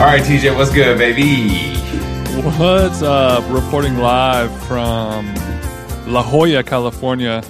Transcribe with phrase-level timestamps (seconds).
[0.00, 1.74] All right, TJ, what's good, baby?
[2.58, 3.44] What's up?
[3.52, 5.26] Reporting live from
[6.06, 7.44] La Jolla, California.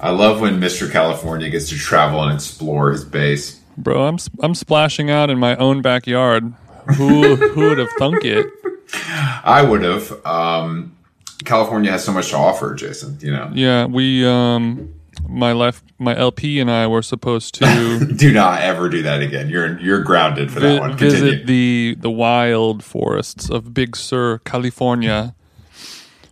[0.00, 0.90] I love when Mr.
[0.90, 3.60] California gets to travel and explore his base.
[3.76, 6.52] Bro, I'm I'm splashing out in my own backyard.
[6.96, 8.44] Who who would have thunk it?
[9.44, 10.26] I would have.
[10.26, 10.96] Um,
[11.44, 13.18] California has so much to offer, Jason.
[13.20, 13.52] You know.
[13.54, 14.92] Yeah, we um
[15.26, 19.48] my life my LP and I were supposed to do not ever do that again.
[19.48, 20.90] You're you're grounded for vi- that one.
[20.96, 21.10] Continue.
[21.10, 25.34] visit the the wild forests of Big Sur, California.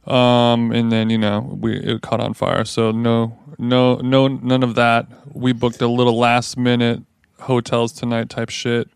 [0.07, 2.65] Um, and then you know we it caught on fire.
[2.65, 5.07] So no, no, no, none of that.
[5.33, 7.03] We booked a little last minute
[7.41, 8.89] hotels tonight type shit.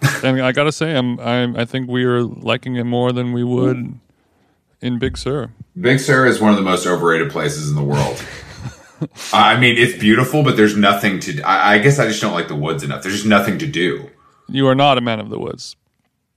[0.24, 3.44] and I gotta say, I'm, I'm, I think we are liking it more than we
[3.44, 3.98] would
[4.80, 5.52] in Big Sur.
[5.80, 8.22] Big Sur is one of the most overrated places in the world.
[9.32, 11.42] I mean, it's beautiful, but there's nothing to.
[11.42, 13.02] I, I guess I just don't like the woods enough.
[13.02, 14.10] There's just nothing to do.
[14.48, 15.76] You are not a man of the woods.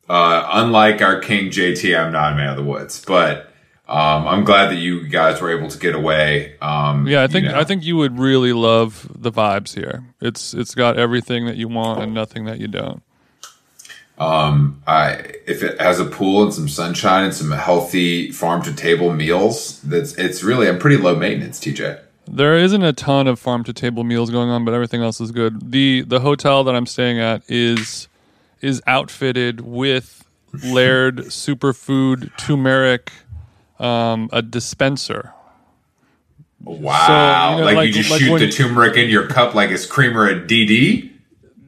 [0.07, 3.51] Uh, unlike our king JT, I'm not a man of the woods, but
[3.87, 6.57] um, I'm glad that you guys were able to get away.
[6.59, 7.59] Um, Yeah, I think you know.
[7.59, 10.03] I think you would really love the vibes here.
[10.21, 13.01] It's it's got everything that you want and nothing that you don't.
[14.87, 19.13] I if it has a pool and some sunshine and some healthy farm to table
[19.13, 21.99] meals, that's it's really I'm pretty low maintenance, TJ.
[22.27, 25.31] There isn't a ton of farm to table meals going on, but everything else is
[25.31, 25.71] good.
[25.71, 28.07] the The hotel that I'm staying at is
[28.61, 30.25] is outfitted with
[30.63, 33.11] Laird superfood turmeric,
[33.79, 35.33] um, a dispenser.
[36.61, 39.69] Wow, you know, like, like- you just like shoot the turmeric in your cup like
[39.69, 41.11] it's creamer at DD.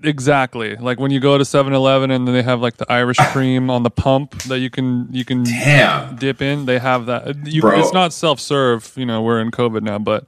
[0.04, 3.70] Exactly, like when you go to 7-Eleven and then they have like the Irish cream
[3.70, 6.66] on the pump that you can you can Damn, dip in.
[6.66, 7.46] They have that.
[7.48, 8.94] You, it's not self serve.
[8.96, 10.26] You know, we're in COVID now, but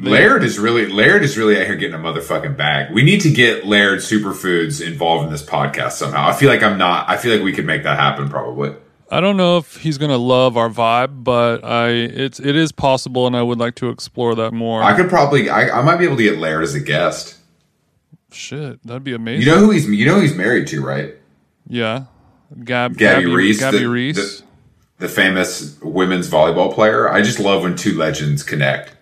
[0.00, 2.92] Laird is really Laird is really out here getting a motherfucking bag.
[2.92, 6.28] We need to get Laird Superfoods involved in this podcast somehow.
[6.28, 7.08] I feel like I'm not.
[7.08, 8.74] I feel like we could make that happen probably.
[9.10, 13.26] I don't know if he's gonna love our vibe, but I it's it is possible,
[13.26, 14.82] and I would like to explore that more.
[14.82, 15.48] I could probably.
[15.48, 17.36] I, I might be able to get Laird as a guest.
[18.30, 19.46] Shit, that'd be amazing.
[19.48, 19.88] You know who he's.
[19.88, 21.14] You know who he's married to, right?
[21.66, 22.04] yeah,
[22.64, 24.16] Gab, Gabby Reece, Gabby the- Reece.
[24.16, 24.42] the-
[24.98, 27.08] The famous women's volleyball player.
[27.10, 28.94] I just love when two legends connect.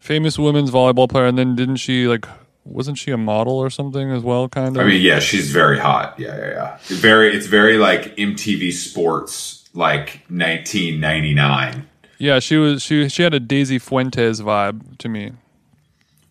[0.00, 2.26] Famous women's volleyball player, and then didn't she like?
[2.64, 4.48] Wasn't she a model or something as well?
[4.48, 4.82] Kind of.
[4.82, 6.18] I mean, yeah, she's very hot.
[6.18, 6.78] Yeah, yeah, yeah.
[6.98, 7.34] Very.
[7.34, 11.88] It's very like MTV Sports, like 1999.
[12.18, 12.82] yeah, she was.
[12.82, 15.32] She she had a Daisy Fuentes vibe to me.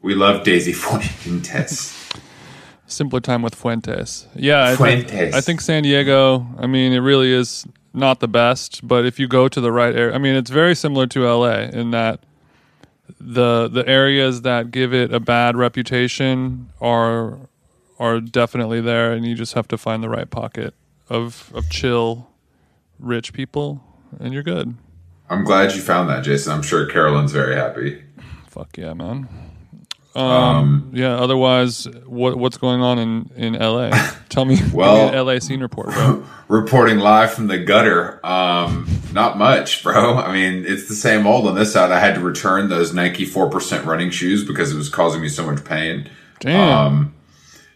[0.01, 1.95] We love Daisy Fuentes.
[2.87, 4.27] Simpler time with Fuentes.
[4.35, 5.35] Yeah, I think, Fuentes.
[5.35, 6.47] I think San Diego.
[6.57, 9.95] I mean, it really is not the best, but if you go to the right
[9.95, 12.19] area, I mean, it's very similar to LA in that
[13.19, 17.37] the the areas that give it a bad reputation are
[17.99, 20.73] are definitely there, and you just have to find the right pocket
[21.09, 22.29] of of chill,
[22.99, 23.83] rich people,
[24.19, 24.75] and you're good.
[25.29, 26.51] I'm glad you found that, Jason.
[26.53, 28.01] I'm sure Carolyn's very happy.
[28.47, 29.27] Fuck yeah, man.
[30.15, 31.15] Um, yeah.
[31.15, 33.89] Otherwise, what what's going on in in LA?
[34.29, 34.57] Tell me.
[34.73, 36.23] Well- me LA scene report, bro.
[36.47, 38.19] Reporting live from the gutter.
[38.25, 40.17] Um, not much, bro.
[40.17, 41.91] I mean, it's the same old on this side.
[41.91, 45.45] I had to return those Nike 4% running shoes because it was causing me so
[45.45, 46.09] much pain.
[46.39, 46.69] Damn.
[46.87, 47.13] Um,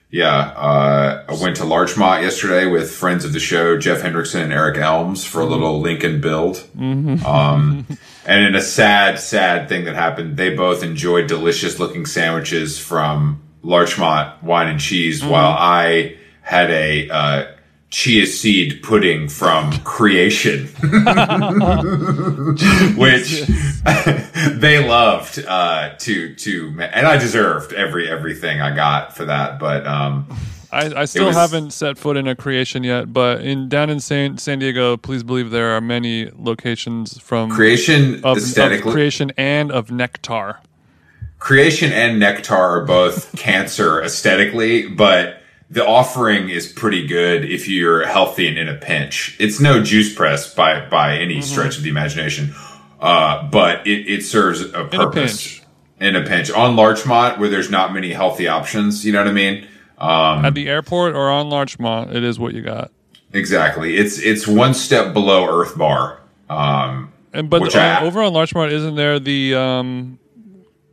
[0.09, 4.53] yeah, uh, I went to Larchmont yesterday with friends of the show, Jeff Hendrickson and
[4.53, 6.63] Eric Elms, for a little Lincoln build.
[6.79, 7.85] Um,
[8.25, 13.41] and in a sad, sad thing that happened, they both enjoyed delicious looking sandwiches from
[13.63, 17.45] Larchmont Wine and Cheese, while I had a uh,
[17.89, 20.67] chia seed pudding from Kreation,
[22.97, 23.41] which
[24.59, 29.59] they loved uh, to to, and I deserved every everything I got for that.
[29.59, 30.27] But um,
[30.73, 33.99] I, I still was- haven't set foot in a Kreation yet, but in down in
[33.99, 39.31] San San Diego, please believe there are many locations from Kreation of, of aesthetically, Kreation
[39.37, 40.57] and of nectar.
[41.39, 48.05] Kreation and Nectar are both cancer aesthetically, but the offering is pretty good if you're
[48.05, 49.35] healthy and in a pinch.
[49.39, 52.53] It's no juice press by by any stretch of the imagination,
[53.01, 55.43] uh, but it, it serves a In a purpose.
[55.43, 55.59] pinch.
[55.99, 59.31] In a pinch on Larchmont, where there's not many healthy options, you know what I
[59.33, 59.67] mean?
[60.03, 62.91] Um, At the airport or on Larchmont, it is what you got.
[63.31, 63.95] exactly.
[63.97, 66.19] It's it's one step below Earth Bar.
[66.49, 70.19] Um, And but Which uh, I- over on Larchmont, isn't there the um,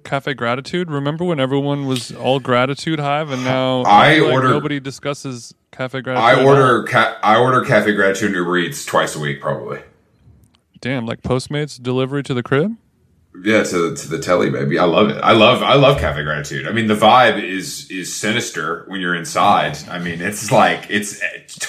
[0.04, 0.90] Cafe Gratitude?
[0.90, 6.00] Remember when everyone was all Gratitude Hive, and now I like order- nobody discusses Cafe
[6.00, 6.38] Gratitude.
[6.40, 9.80] I order ca- I order Cafe Gratitude and Uber Eats twice a week, probably.
[10.80, 12.74] damn like Postmates delivery to the crib.
[13.42, 14.78] Yeah, to to the telly, baby.
[14.78, 15.16] I love it.
[15.22, 16.66] I love I love Cafe Gratitude.
[16.66, 19.78] I mean, the vibe is is sinister when you're inside.
[19.88, 21.20] I mean, it's like it's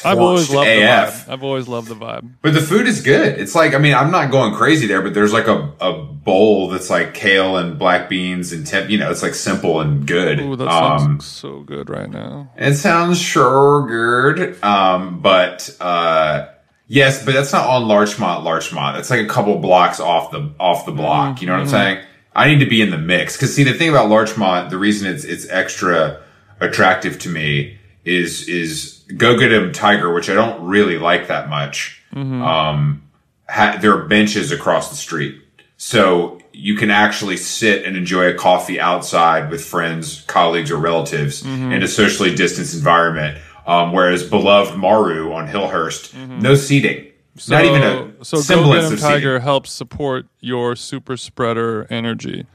[0.03, 1.27] I've always loved the AF.
[1.27, 1.31] vibe.
[1.33, 2.29] I've always loved the vibe.
[2.41, 3.39] But the food is good.
[3.39, 6.69] It's like I mean, I'm not going crazy there, but there's like a, a bowl
[6.69, 8.89] that's like kale and black beans and temp.
[8.89, 10.39] You know, it's like simple and good.
[10.41, 12.49] Ooh, that sounds Um, so good right now.
[12.57, 14.61] it sounds sure good.
[14.63, 16.47] Um, but uh,
[16.91, 18.43] yes, but that's not on Larchmont.
[18.43, 18.97] Larchmont.
[18.97, 21.41] That's like a couple blocks off the off the block.
[21.41, 21.71] You know what I'm mm-hmm.
[21.71, 22.05] saying?
[22.35, 25.11] I need to be in the mix because see the thing about Larchmont, the reason
[25.11, 26.21] it's it's extra
[26.59, 31.49] attractive to me is is Go Get 'Em Tiger, which I don't really like that
[31.49, 32.01] much.
[32.13, 32.41] Mm-hmm.
[32.41, 33.03] Um,
[33.49, 35.41] ha- there are benches across the street.
[35.77, 41.41] So you can actually sit and enjoy a coffee outside with friends, colleagues, or relatives
[41.41, 41.71] mm-hmm.
[41.71, 43.39] in a socially distanced environment.
[43.67, 47.07] Um, whereas beloved Maru on Hillhurst, no seating.
[47.47, 49.41] Not even a so Go semblance 'Em of Tiger seating.
[49.41, 52.45] helps support your super spreader energy.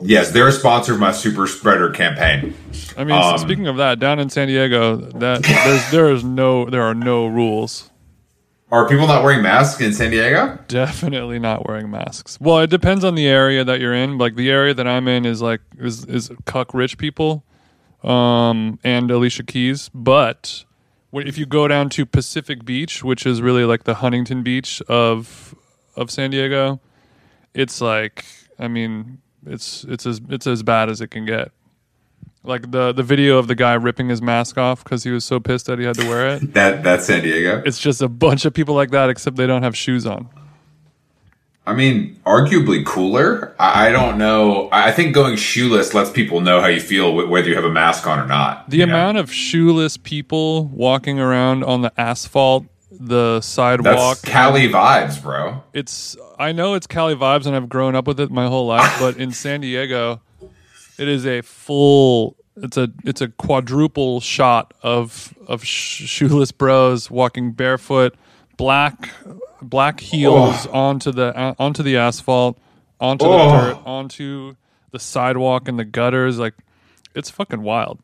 [0.00, 2.54] Yes, they're a sponsor of my super spreader campaign.
[2.96, 6.64] I mean, Um, speaking of that, down in San Diego, that there's there is no
[6.70, 7.90] there are no rules.
[8.72, 10.58] Are people not wearing masks in San Diego?
[10.66, 12.38] Definitely not wearing masks.
[12.40, 14.16] Well, it depends on the area that you're in.
[14.16, 17.44] Like the area that I'm in is like is is cuck rich people,
[18.02, 19.90] um, and Alicia Keys.
[19.94, 20.64] But
[21.12, 25.54] if you go down to Pacific Beach, which is really like the Huntington Beach of
[25.94, 26.80] of San Diego,
[27.54, 28.24] it's like
[28.58, 31.52] I mean, it's it's as it's as bad as it can get.
[32.44, 35.38] Like the the video of the guy ripping his mask off because he was so
[35.38, 36.42] pissed that he had to wear it.
[36.54, 37.62] That that's San Diego.
[37.64, 40.28] It's just a bunch of people like that, except they don't have shoes on.
[41.64, 43.54] I mean, arguably cooler.
[43.58, 44.68] I, I don't know.
[44.68, 47.70] I I think going shoeless lets people know how you feel whether you have a
[47.70, 48.68] mask on or not.
[48.68, 48.92] The you know?
[48.92, 54.18] amount of shoeless people walking around on the asphalt, the sidewalk.
[54.18, 55.62] that's Cali vibes, bro.
[55.72, 58.96] it's I know it's Cali vibes and I've grown up with it my whole life,
[58.98, 60.20] but in San Diego,
[60.98, 67.10] it is a full it's a it's a quadruple shot of of sh- shoeless bros
[67.10, 68.16] walking barefoot,
[68.56, 69.10] black
[69.62, 72.58] black heels onto the uh, onto the asphalt,
[73.00, 73.50] onto the Oh.
[73.60, 74.54] dirt, onto
[74.90, 76.54] the sidewalk and the gutters like
[77.14, 77.98] it's fucking wild.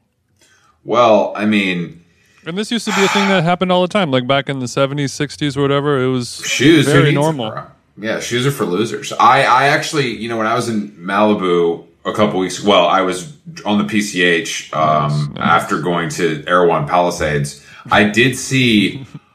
[0.85, 2.03] Well, I mean,
[2.47, 4.59] And this used to be a thing that happened all the time, like back in
[4.61, 6.03] the seventies, sixties, or whatever.
[6.03, 7.63] It was shoes very normal.
[8.01, 9.13] Yeah, shoes are for losers.
[9.13, 13.01] I I actually, you know, when I was in Malibu a couple weeks, well, I
[13.03, 13.33] was
[13.67, 17.63] on the PCH um, after going to Erewhon Palisades.
[17.91, 19.05] I did see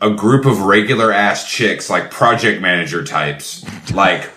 [0.00, 4.30] a group of regular ass chicks, like project manager types, like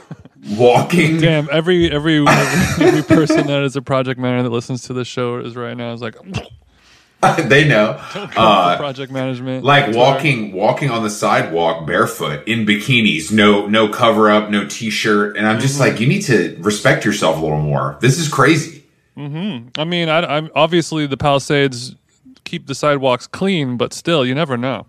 [0.52, 1.18] walking.
[1.18, 5.38] Damn, every every every, person that is a project manager that listens to this show
[5.40, 6.16] is right now is like
[7.48, 8.02] they know.
[8.36, 9.64] Uh, project management.
[9.64, 15.36] like walking walking on the sidewalk barefoot in bikinis no no cover up no t-shirt
[15.38, 15.92] and i'm just Mm-hmm.
[15.92, 18.82] like you need to respect yourself a little more this is crazy
[19.18, 21.96] I mean, I, I'm obviously the Palisades
[22.44, 24.88] keep the sidewalks clean, but still, you never know.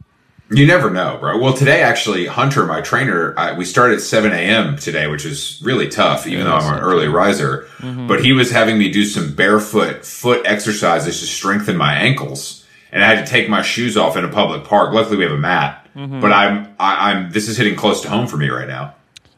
[0.54, 1.38] You never know bro.
[1.38, 5.60] Well today actually hunter my trainer I, we started at 7 a.m today which is
[5.64, 7.66] really tough even though i'm an early riser.
[7.78, 8.06] Mm-hmm.
[8.06, 12.64] but he was having me do some barefoot foot exercises to strengthen my ankles.
[12.92, 14.92] And i had to take my shoes off in a public park.
[14.92, 15.88] Luckily we have a mat.
[15.96, 16.20] Mm-hmm.
[16.20, 18.94] but i'm I, i'm this is hitting close to home for me right now.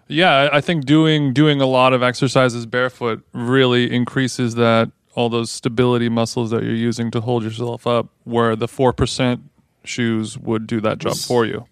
[0.07, 5.29] Yeah, I- I think doing doing a lot of exercises barefoot really increases that all
[5.31, 9.41] those stability muscles that you're using to hold yourself up, where the four percent
[9.85, 11.67] shoes would do that job for you.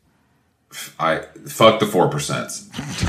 [0.99, 2.51] I fuck the four percent.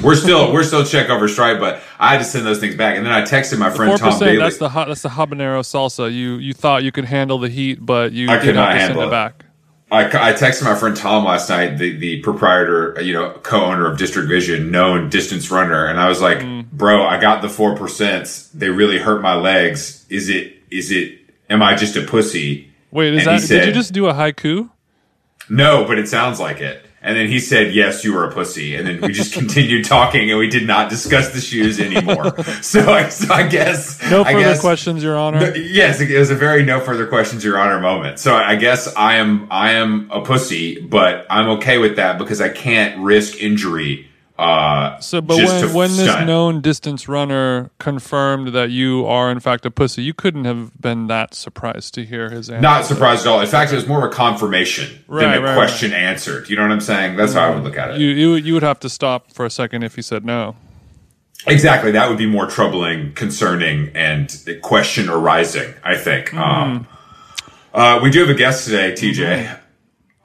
[0.04, 2.98] We're still we're still check over stripe, but I had to send those things back.
[2.98, 4.20] And then I texted my friend Four Tom percent.
[4.32, 4.38] Bailey.
[4.40, 6.14] That's the hot, that's the habanero salsa.
[6.14, 9.08] You you thought you could handle the heat, but you I could not handle it
[9.08, 9.12] it.
[9.12, 9.46] back.
[9.92, 13.98] I, I texted my friend Tom last night, the, the proprietor, you know, co-owner of
[14.00, 16.70] District Vision, known distance runner, and I was like, Mm.
[16.72, 18.50] "Bro, I got the four percent.
[18.56, 20.06] They really hurt my legs.
[20.10, 20.54] Is it?
[20.72, 21.20] Is it?
[21.50, 23.48] Am I just a pussy?" Wait, is And that?
[23.48, 24.70] did you just do a haiku?
[25.50, 26.86] No, but it sounds like it.
[27.06, 30.30] And then he said, "Yes, you were a pussy." And then we just continued talking,
[30.30, 32.42] and we did not discuss the shoes anymore.
[32.62, 35.54] so, I, so I guess No further guess, questions, Your Honor.
[35.56, 38.20] Yes, it was a very no further questions, Your Honor moment.
[38.20, 42.40] So I guess I am I am a pussy, but I'm okay with that because
[42.40, 44.10] I can't risk injury.
[44.44, 46.28] Uh, So, but when when this stunt.
[46.28, 51.08] known distance runner confirmed that you are in fact a pussy, you couldn't have been
[51.08, 52.62] that surprised to hear his answer.
[52.62, 53.40] not surprised at all.
[53.42, 56.50] In fact, it was more of a confirmation Right, than a right, question answered.
[56.50, 57.16] You know what I'm saying?
[57.16, 58.00] That's how I would look at it.
[58.02, 60.56] You, you you would have to stop for a second if he said no.
[61.48, 61.92] Exactly.
[61.92, 66.30] That would be more troubling, concerning, and a question arising, I think.
[66.30, 66.38] Hmm.
[66.40, 66.88] Um,
[67.74, 69.60] uh, we do have a guest today, TJ.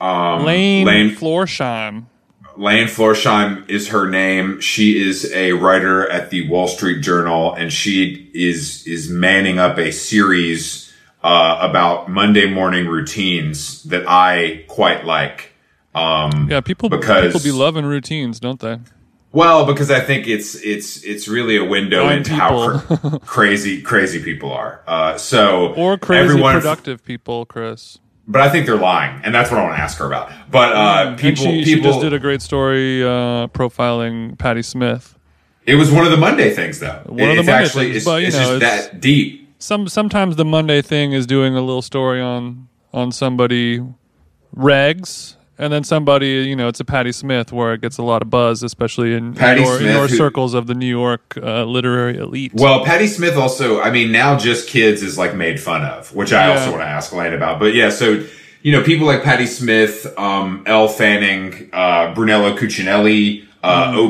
[0.00, 2.04] Lane, Lane- Florsheim.
[2.58, 4.60] Lane Florsheim is her name.
[4.60, 9.78] She is a writer at the Wall Street Journal, and she is is manning up
[9.78, 15.52] a series uh, about Monday morning routines that I quite like.
[15.94, 18.78] Um, Yeah, people Because- people be loving routines, don't they?
[19.30, 23.82] well, because I think it's it's it's really a window Nine into how cr- crazy
[23.82, 24.80] crazy people are.
[24.86, 27.98] Uh, so Or crazy everyone, productive people, Chris.
[28.30, 30.30] But I think they're lying, and that's what I want to ask her about.
[30.50, 34.36] But uh, people, Mm, and she, she people, just did a great story uh, profiling
[34.38, 35.16] Patti Smith.
[35.64, 37.00] it was one of the Monday things, though.
[37.06, 39.00] One of the it's Monday actually things, it's, but, you it's know, just it's- that
[39.00, 39.46] deep.
[39.60, 43.80] Some sometimes the Monday thing is doing a little story on on somebody
[44.56, 48.22] regs, and then somebody you know it's a Patti Smith where it gets a lot
[48.22, 50.86] of buzz, especially in, Patti in your, in Smith, your who- circles of the New
[50.86, 52.52] York uh, literary elite.
[52.54, 56.32] Well, Patti Smith also, I mean, now just kids is like made fun of, which
[56.32, 57.58] I also want to ask Lane about.
[57.58, 58.24] But yeah, so,
[58.62, 64.08] you know, people like Patti Smith, um, Elle Fanning, uh, Brunello Cucinelli, uh, Mm.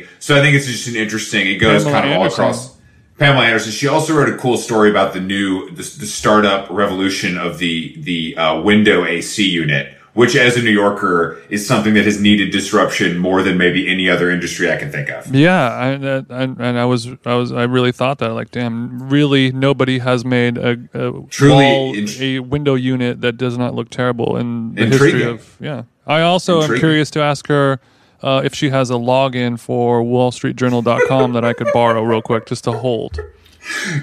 [0.00, 0.06] OBJ.
[0.18, 2.76] So I think it's just an interesting, it goes Pamela kind of all across.
[3.18, 3.72] Pamela Anderson.
[3.72, 7.94] She also wrote a cool story about the new, the, the startup revolution of the,
[7.98, 12.50] the, uh, window AC unit, which as a New Yorker is something that has needed
[12.50, 15.32] disruption more than maybe any other industry I can think of.
[15.34, 19.52] Yeah, I, that- and, I was, I was, I really thought that, like, damn, really,
[19.52, 23.90] nobody has made a, a Truly wall, int- a window unit that does not look
[23.90, 25.56] terrible in the history of.
[25.60, 27.80] Yeah, I also am curious to ask her
[28.22, 32.64] uh, if she has a login for WallStreetJournal.com that I could borrow real quick just
[32.64, 33.20] to hold.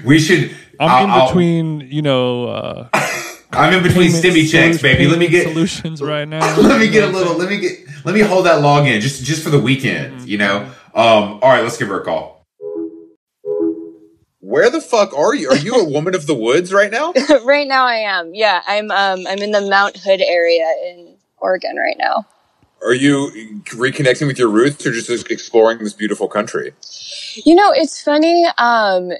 [0.04, 2.88] We should, I'm I'll- in I'll- between, you know, uh,
[3.52, 5.06] I'm in between payment stimmy checks, baby.
[5.06, 6.56] Let me get solutions right now.
[6.60, 7.36] let me get a little.
[7.36, 7.78] Let me get.
[8.04, 10.28] Let me hold that login just just for the weekend.
[10.28, 10.70] You know.
[10.94, 11.40] Um.
[11.42, 11.62] All right.
[11.62, 12.36] Let's give her a call.
[14.40, 15.50] Where the fuck are you?
[15.50, 17.12] Are you a woman of the woods right now?
[17.44, 18.32] right now I am.
[18.32, 22.26] Yeah, I'm um I'm in the Mount Hood area in Oregon right now.
[22.80, 26.74] Are you reconnecting with your roots, or just exploring this beautiful country?
[27.44, 28.46] You know, it's funny.
[28.56, 29.10] Um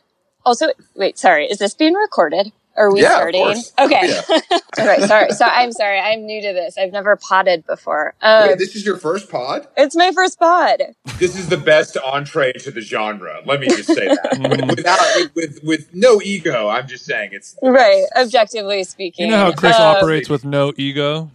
[0.45, 2.53] also wait, sorry, is this being recorded?
[2.77, 3.63] Are we Yeah, starting?
[3.79, 4.09] Okay.
[4.09, 4.59] Yeah.
[4.79, 5.31] okay, sorry.
[5.31, 5.99] So I'm sorry.
[5.99, 6.77] I'm new to this.
[6.79, 8.15] I've never potted before.
[8.21, 9.67] Um, Wait, this is your first pod.
[9.77, 10.83] it's my first pod.
[11.19, 13.41] This is the best entree to the genre.
[13.47, 14.39] Let me just say that.
[14.39, 19.27] with, without, with, with with no ego, I'm just saying it's Right, objectively speaking.
[19.27, 21.31] You know how Chris Um, operates with no ego?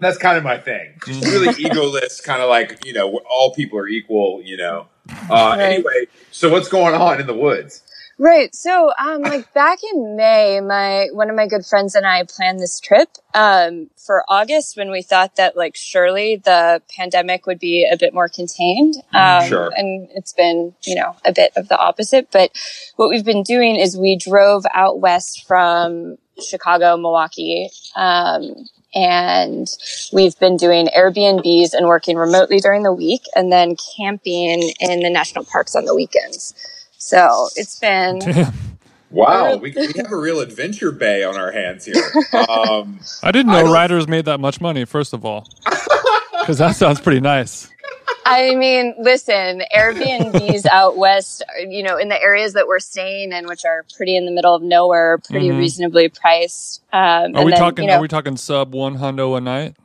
[0.00, 0.94] that's kind of my thing.
[1.04, 4.40] Just really egoless, kind of like you know, all people are equal.
[4.44, 4.86] You know.
[5.30, 5.60] Uh, Right.
[5.60, 7.82] Anyway, so what's going on in the woods?
[8.20, 8.52] Right.
[8.52, 12.58] So, um, like back in May, my one of my good friends and I planned
[12.58, 17.88] this trip um, for August when we thought that like surely the pandemic would be
[17.90, 18.96] a bit more contained.
[19.14, 19.70] Um, Sure.
[19.76, 22.28] And it's been you know a bit of the opposite.
[22.32, 22.50] But
[22.96, 27.70] what we've been doing is we drove out west from Chicago, Milwaukee.
[27.94, 29.68] Um, and
[30.12, 35.10] we've been doing Airbnbs and working remotely during the week and then camping in the
[35.10, 36.54] national parks on the weekends.
[36.98, 38.20] So it's been
[39.10, 41.96] Wow, we, we have a real adventure bay on our hands here.
[42.34, 45.48] Um, I didn't know don't- writers made that much money, first of all.
[46.40, 47.70] Because that sounds pretty nice.
[48.26, 53.46] I mean, listen, Airbnbs out west, you know, in the areas that we're staying in,
[53.46, 55.58] which are pretty in the middle of nowhere, pretty Mhm.
[55.58, 56.82] reasonably priced.
[56.92, 57.84] Um, Are and we then, talking?
[57.84, 59.76] you know, Are we talking sub one hundo a night?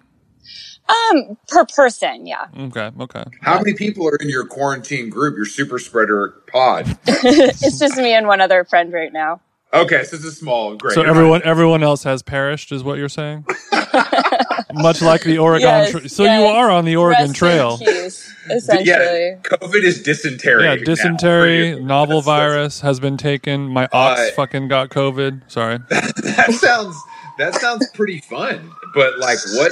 [0.89, 2.47] Um, per person, yeah.
[2.57, 3.23] Okay, okay.
[3.41, 6.97] how many people are in your quarantine group, your super spreader pod?
[7.07, 9.39] it's just me and one other friend right now.
[9.73, 10.93] Okay, so it's a small, great.
[10.93, 13.45] So everyone, everyone else has perished, is what you're saying?
[14.73, 15.67] Much like the Oregon.
[15.67, 16.39] Yes, tra- so yes.
[16.39, 17.77] you are on the Oregon Rest in Trail.
[17.79, 18.87] peace, essentially.
[18.87, 20.63] yeah, COVID is dysentery.
[20.65, 23.67] Yeah, dysentery, novel that's- that's- virus has been taken.
[23.67, 25.41] My ox Uh, fucking got COVID.
[25.51, 25.79] Sorry.
[25.89, 26.95] That sounds
[27.37, 29.71] that sounds pretty fun, but like, what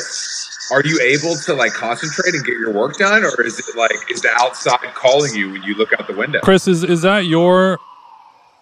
[0.72, 3.92] are you able to like concentrate and get your work done, or is it like
[4.10, 6.40] is the outside calling you when you look out the window?
[6.42, 7.78] Chris, is is that your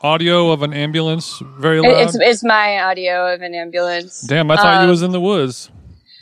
[0.02, 2.02] audio of an ambulance very It- loud?
[2.02, 4.22] It's, it's my audio of an ambulance.
[4.22, 5.70] Damn, I thought you Um, was in the woods.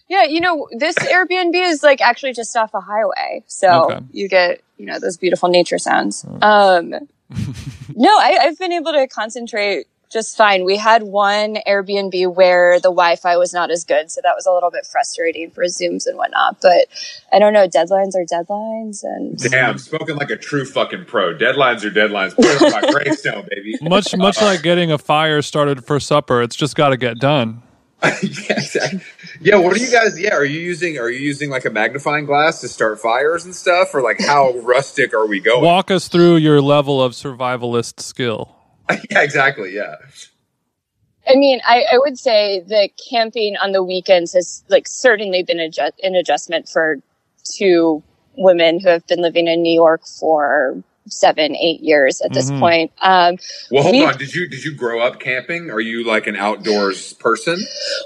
[0.09, 3.43] Yeah, you know, this Airbnb is like actually just off a highway.
[3.47, 3.99] So Okay.
[4.11, 6.25] you get, you know, those beautiful nature sounds.
[6.41, 6.91] Um,
[7.95, 10.63] no, I, I've been able to concentrate just fine.
[10.63, 14.09] We had one Airbnb where the Wi-Fi was not as good.
[14.09, 16.61] So that was a little bit frustrating for Zooms and whatnot.
[16.61, 16.87] But
[17.31, 19.03] I don't know, deadlines are deadlines.
[19.03, 21.33] And Damn, spoken like a true fucking pro.
[21.33, 22.35] Deadlines are deadlines.
[22.35, 23.75] Put it on my gravestone, baby.
[23.81, 27.63] Much much like getting a fire started for supper, it's just got to get done.
[28.03, 28.19] yeah,
[29.41, 30.19] yeah, what are you guys?
[30.19, 30.99] Yeah, are you using?
[30.99, 34.53] Are you using like a magnifying glass to start fires and stuff, or like how
[34.59, 35.63] rustic are we going?
[35.63, 38.56] Walk us through your level of survivalist skill.
[39.11, 39.73] yeah, exactly.
[39.75, 39.95] Yeah.
[41.29, 45.59] I mean, I, I would say the camping on the weekends has like certainly been
[45.59, 46.97] adjust, an adjustment for
[47.43, 48.01] two
[48.37, 52.59] women who have been living in New York for seven, eight years at this Mhm.
[52.59, 52.91] point.
[53.01, 53.37] Um,
[53.71, 54.17] Well, hold We- on.
[54.17, 55.69] Did you did you grow up camping?
[55.71, 57.57] Are you like an outdoors person?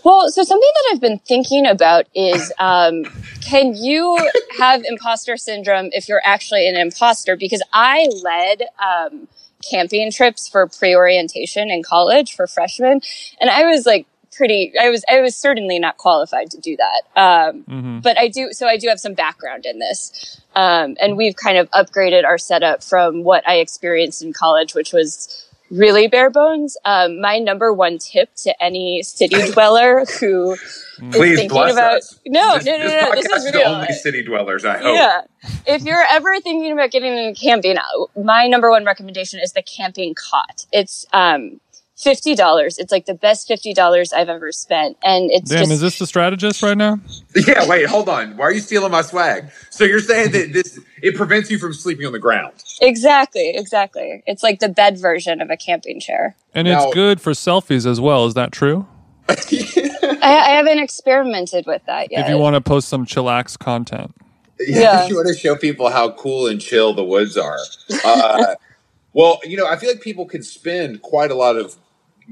[0.03, 3.03] well, so something that I've been thinking about is, um,
[3.41, 4.17] can you
[4.59, 7.35] have imposter syndrome if you're actually an imposter?
[7.35, 9.27] Because I led, um,
[9.61, 13.01] camping trips for pre-orientation in college for freshmen.
[13.39, 17.21] And I was like pretty, I was, I was certainly not qualified to do that.
[17.21, 20.41] Um, hmm but I do, so I do have some background in this.
[20.55, 24.91] Um, and we've kind of upgraded our setup from what I experienced in college, which
[24.91, 26.77] was really bare bones.
[26.85, 31.93] Um, my number one tip to any city dweller who is Please thinking bless about,
[31.95, 32.19] us.
[32.27, 33.67] no, this, no, no, no, this podcast is is real.
[33.67, 34.65] only city dwellers.
[34.65, 34.95] I hope.
[34.95, 35.21] Yeah.
[35.65, 39.63] If you're ever thinking about getting into camping, uh, my number one recommendation is the
[39.63, 40.65] camping cot.
[40.71, 41.59] It's, um,
[42.01, 42.77] fifty dollars.
[42.77, 45.99] It's like the best fifty dollars I've ever spent, and it's Damn, just is this
[45.99, 46.99] the strategist right now?
[47.35, 47.67] Yeah.
[47.67, 47.85] Wait.
[47.87, 48.35] Hold on.
[48.37, 49.51] Why are you stealing my swag?
[49.69, 52.53] So you're saying that this it prevents you from sleeping on the ground?
[52.81, 54.23] exactly, exactly.
[54.27, 56.35] It's like the bed version of a camping chair.
[56.53, 58.25] And Now- it's good for selfies as well.
[58.25, 58.87] Is that true?
[59.29, 62.25] I, I haven't experimented with that yet.
[62.25, 64.13] If you want to post some chillax content.
[64.59, 65.07] Yeah.
[65.07, 67.57] you want to show people how cool and chill the woods are.
[68.03, 68.55] Uh,
[69.13, 71.75] well, you know, I feel like people can spend quite a lot of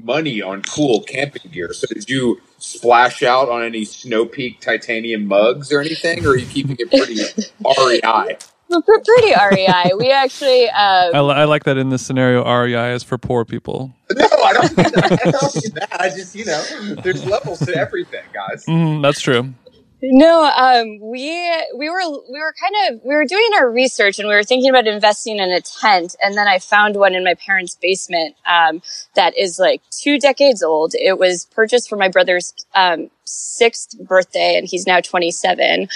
[0.04, 1.72] money on cool camping gear.
[1.72, 6.36] So did you splash out on any Snow Peak titanium mugs or anything, or are
[6.36, 7.14] you keeping it pretty
[7.64, 8.36] REI?
[8.68, 9.92] We're pretty REI.
[9.98, 13.44] we actually, um, I, li- I like that in this scenario, REI is for poor
[13.44, 13.92] people.
[14.16, 14.76] No, I don't.
[14.76, 15.20] Mean that.
[15.26, 16.00] I don't mean that.
[16.00, 16.62] I just, you know,
[17.02, 18.64] there's levels to everything, guys.
[18.66, 19.54] Mm, that's true.
[20.02, 21.28] No, um, we
[21.76, 24.70] we were we were kind of we were doing our research and we were thinking
[24.70, 28.82] about investing in a tent, and then I found one in my parents' basement um,
[29.14, 30.94] that is like two decades old.
[30.94, 35.88] It was purchased for my brother's um, sixth birthday, and he's now twenty seven.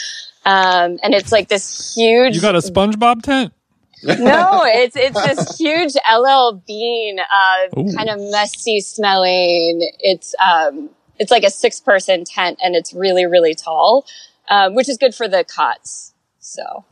[0.45, 2.35] Um, and it's like this huge.
[2.35, 3.55] You got a SpongeBob tent?
[4.03, 9.91] no, it's it's this huge LL Bean, uh, kind of messy smelling.
[9.99, 14.07] It's um, it's like a six person tent, and it's really really tall,
[14.49, 16.13] um, which is good for the cots.
[16.41, 16.85] So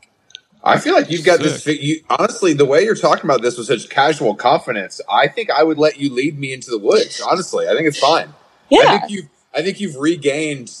[0.63, 1.63] I feel like you've got this.
[1.63, 1.77] Sick.
[1.79, 5.49] fi- You, honestly, the way you're talking about this with such casual confidence, I think
[5.51, 7.21] I would let you lead me into the woods.
[7.21, 8.33] Honestly, I think it's fine.
[8.69, 8.79] Yeah.
[8.81, 9.29] I think you've.
[9.53, 10.71] I think you've regained.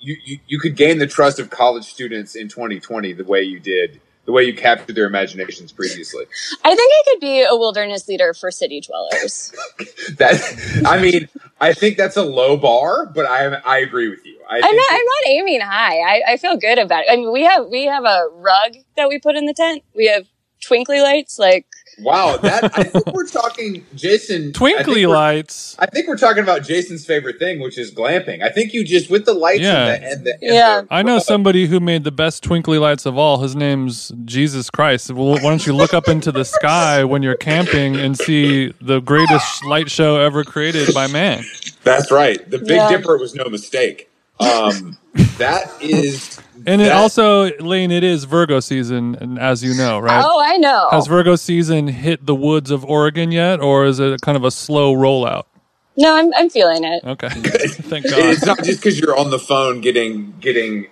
[0.00, 3.60] You, you you could gain the trust of college students in 2020 the way you
[3.60, 6.24] did, the way you captured their imaginations previously.
[6.64, 9.52] I think I could be a wilderness leader for city dwellers.
[10.18, 11.28] That I mean,
[11.60, 14.38] I think that's a low bar, but I I agree with you.
[14.48, 14.86] I I'm think not.
[14.90, 15.98] I'm not aiming high.
[16.00, 17.06] I, I feel good about it.
[17.10, 19.82] I mean, we have we have a rug that we put in the tent.
[19.94, 20.26] We have
[20.62, 21.38] twinkly lights.
[21.38, 21.66] Like
[21.98, 24.52] wow, that I think we're talking, Jason.
[24.52, 25.76] Twinkly we're- lights.
[25.78, 28.42] I think we're talking about Jason's favorite thing, which is glamping.
[28.42, 29.92] I think you just with the lights Yeah.
[29.94, 30.80] and the and the, and Yeah.
[30.82, 33.42] the- I know somebody who made the best twinkly lights of all.
[33.42, 35.10] His name's Jesus Christ.
[35.12, 39.00] Well, why don't you look up into the sky when you're camping and see the
[39.00, 41.44] greatest light show ever created by man?
[41.84, 42.38] That's right.
[42.50, 42.88] The Big Yeah.
[42.88, 44.08] Dipper was no mistake.
[44.40, 44.96] Um,
[45.38, 50.22] that is, And it also, Lane, it is Virgo season, and as you know, right?
[50.24, 50.88] oh, I know.
[50.90, 54.50] Has Virgo season hit the woods of Oregon yet, or is it kind of a
[54.50, 55.44] slow rollout?
[55.96, 57.04] no, I'm I'm feeling it.
[57.04, 58.18] Okay, thank God.
[58.18, 60.86] it's not just because you're on the phone getting getting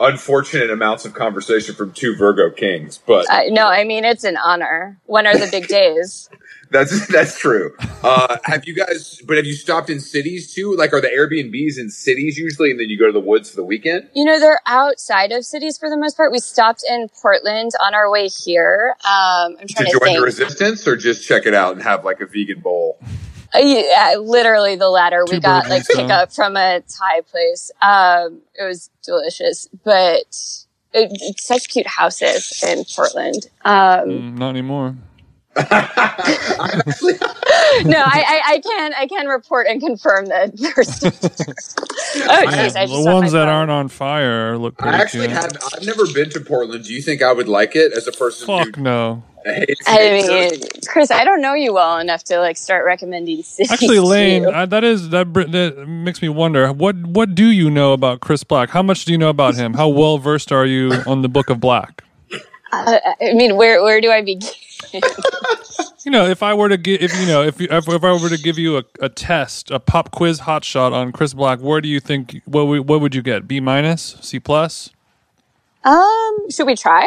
[0.00, 4.36] unfortunate amounts of conversation from two Virgo kings, but I, no, I mean it's an
[4.36, 4.98] honor.
[5.06, 6.28] When are the big days?
[6.70, 7.74] that's that's true.
[8.02, 9.20] Uh, have you guys?
[9.26, 10.74] But have you stopped in cities too?
[10.74, 13.56] Like, are the Airbnbs in cities usually, and then you go to the woods for
[13.56, 14.08] the weekend?
[14.14, 16.32] You know, they're outside of cities for the most part.
[16.32, 18.94] We stopped in Portland on our way here.
[19.04, 20.18] Um, I'm To trying to, join think.
[20.18, 22.98] the resistance, or just check it out and have like a vegan bowl?
[23.54, 25.24] Uh, yeah, literally the latter.
[25.30, 25.96] we got like one stone.
[26.08, 27.70] pickup from a Thai place.
[27.82, 30.20] Um, it was delicious, but
[30.94, 33.48] it, it's such cute houses in Portland.
[33.64, 34.96] Um, Mm, not anymore.
[37.84, 40.58] No, I, I, I can I can report and confirm that.
[40.74, 41.04] First.
[41.06, 41.08] oh,
[42.48, 43.48] jeez, I the ones that phone.
[43.48, 45.38] aren't on fire look pretty I actually cute.
[45.38, 45.56] have.
[45.74, 46.84] I've never been to Portland.
[46.84, 49.24] Do you think I would like it as a person Fuck who no.
[49.44, 53.70] Hates I mean, Chris, I don't know you well enough to like start recommending cities.
[53.72, 54.48] Actually, to Lane, you.
[54.50, 58.44] uh, that is that, that makes me wonder what what do you know about Chris
[58.44, 58.70] Black?
[58.70, 59.74] How much do you know about him?
[59.74, 62.02] How well versed are you on the Book of Black?
[62.74, 64.48] Uh, I mean, where where do I begin?
[66.06, 68.12] You know, if I were to give, if you know, if you, if, if I
[68.12, 71.60] were to give you a, a test, a pop quiz hot shot on Chris Black,
[71.60, 73.46] where do you think what would- what would you get?
[73.46, 74.88] B minus, C plus?
[75.84, 77.06] Um, should we try?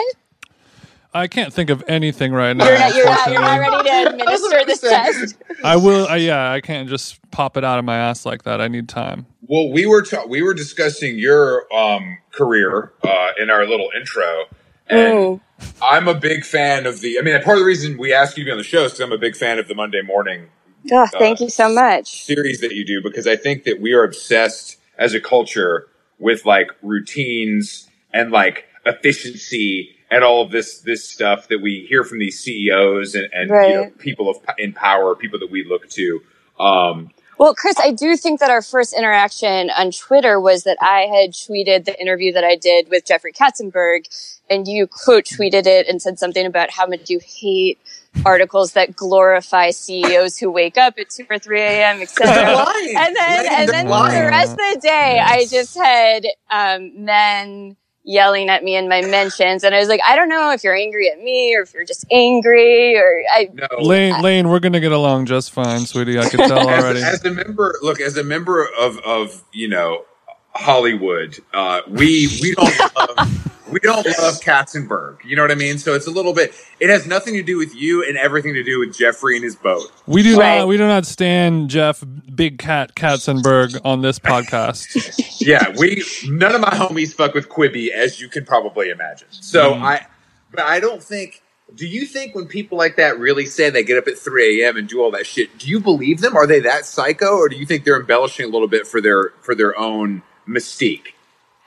[1.15, 2.67] I can't think of anything right now.
[2.67, 5.35] You're not, you're not, you're not ready to administer this test.
[5.63, 6.07] I will.
[6.07, 8.61] Uh, yeah, I can't just pop it out of my ass like that.
[8.61, 9.25] I need time.
[9.47, 14.45] Well, we were ta- we were discussing your um, career uh, in our little intro,
[14.87, 15.41] and.
[15.81, 17.17] I'm a big fan of the.
[17.17, 18.91] I mean, part of the reason we asked you to be on the show is
[18.91, 20.49] because I'm a big fan of the Monday morning
[20.91, 22.25] Oh, thank you so much.
[22.25, 25.87] series that you do because I think that we are obsessed as a culture
[26.19, 32.05] with like routines and like efficiency and all of this this stuff that we hear
[32.05, 35.89] from these CEOs and, and you know, people of in power, people that we look
[35.89, 36.21] to.
[36.57, 41.01] Um, Well, Chris, I do think that our first interaction on Twitter was that I
[41.01, 44.05] had tweeted the interview that I did with Jeffrey Katzenberg,
[44.49, 47.77] and you quote tweeted it and said something about how much you hate
[48.25, 52.01] articles that glorify CEOs who wake up at two or three a.m.
[52.01, 52.31] etc.
[52.31, 57.75] and then and then the rest of the day, I just had um, men
[58.05, 60.75] yelling at me in my mentions, and I was like, I don't know if you're
[60.75, 63.49] angry at me or if you're just angry, or I.
[63.53, 66.19] no, Lane, Lane, we're gonna get along just fine, sweetie.
[66.19, 67.01] I can tell already.
[67.01, 70.05] as, as a member, look, as a member of of you know
[70.53, 75.23] Hollywood, uh, we we don't love, we don't love Katzenberg.
[75.23, 75.77] You know what I mean?
[75.77, 76.53] So it's a little bit.
[76.79, 79.55] It has nothing to do with you and everything to do with Jeffrey and his
[79.55, 79.91] boat.
[80.05, 80.59] We do Right.
[80.59, 80.67] not.
[80.67, 85.21] We do not stand Jeff Big Cat Katzenberg on this podcast.
[85.45, 89.27] Yeah, we none of my homies fuck with Quibi, as you can probably imagine.
[89.31, 89.81] So mm.
[89.81, 90.07] I,
[90.49, 91.41] but I don't think.
[91.75, 94.77] Do you think when people like that really say they get up at 3 a.m.
[94.77, 96.35] and do all that shit, do you believe them?
[96.37, 99.33] Are they that psycho, or do you think they're embellishing a little bit for their
[99.41, 101.14] for their own mystique?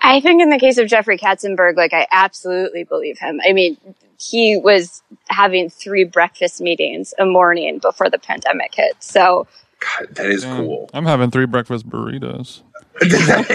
[0.00, 3.40] I think in the case of Jeffrey Katzenberg, like I absolutely believe him.
[3.46, 3.76] I mean,
[4.18, 8.96] he was having three breakfast meetings a morning before the pandemic hit.
[9.00, 9.46] So
[9.80, 10.64] God, that is Damn.
[10.64, 10.90] cool.
[10.92, 12.62] I'm having three breakfast burritos.
[13.00, 13.48] does that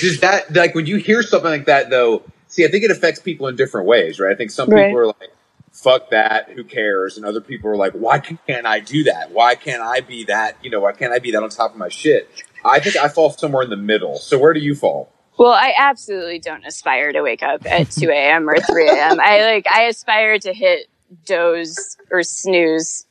[0.00, 2.22] does that like when you hear something like that though?
[2.48, 4.32] See, I think it affects people in different ways, right?
[4.32, 4.86] I think some Right.
[4.86, 5.32] people are like,
[5.72, 9.32] "Fuck that, who cares?" and other people are like, "Why can't I do that?
[9.32, 10.56] Why can't I be that?
[10.62, 12.28] You know, why can't I be that on top of my shit?"
[12.64, 14.16] I think I fall somewhere in the middle.
[14.18, 15.10] So where do you fall?
[15.38, 18.48] Well, I absolutely don't aspire to wake up at 2 a.m.
[18.48, 19.20] or 3 a.m.
[19.20, 20.88] I like, I aspire to hit
[21.26, 23.06] doze or snooze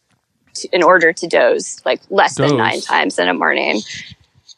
[0.56, 2.52] to, in order to doze like less Doze.
[2.52, 3.82] than nine times in a morning.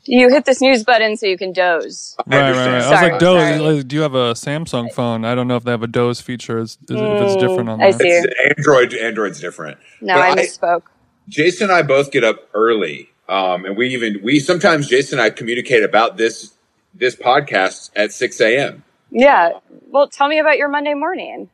[0.05, 2.19] You hit the snooze button so you can doze.
[2.31, 2.75] I Right, right, understand.
[2.75, 2.83] right.
[2.85, 3.59] I was like, Doze.
[3.59, 3.83] sorry.
[3.83, 5.25] Do you have a Samsung phone?
[5.25, 6.59] I don't know if they have a Doze feature.
[6.59, 8.01] Is, is, if it's Mm, different on I that.
[8.01, 8.09] see.
[8.09, 8.93] It's Android.
[8.95, 9.79] Android's different.
[10.01, 10.83] No, But I I- misspoke.
[11.29, 15.25] Jason and I both get up early, um, and we even we sometimes Jason and
[15.25, 16.53] I communicate about this
[16.95, 18.83] this podcast at six a.m.
[19.11, 19.59] Yeah.
[19.87, 21.49] Well, tell me about your Monday morning.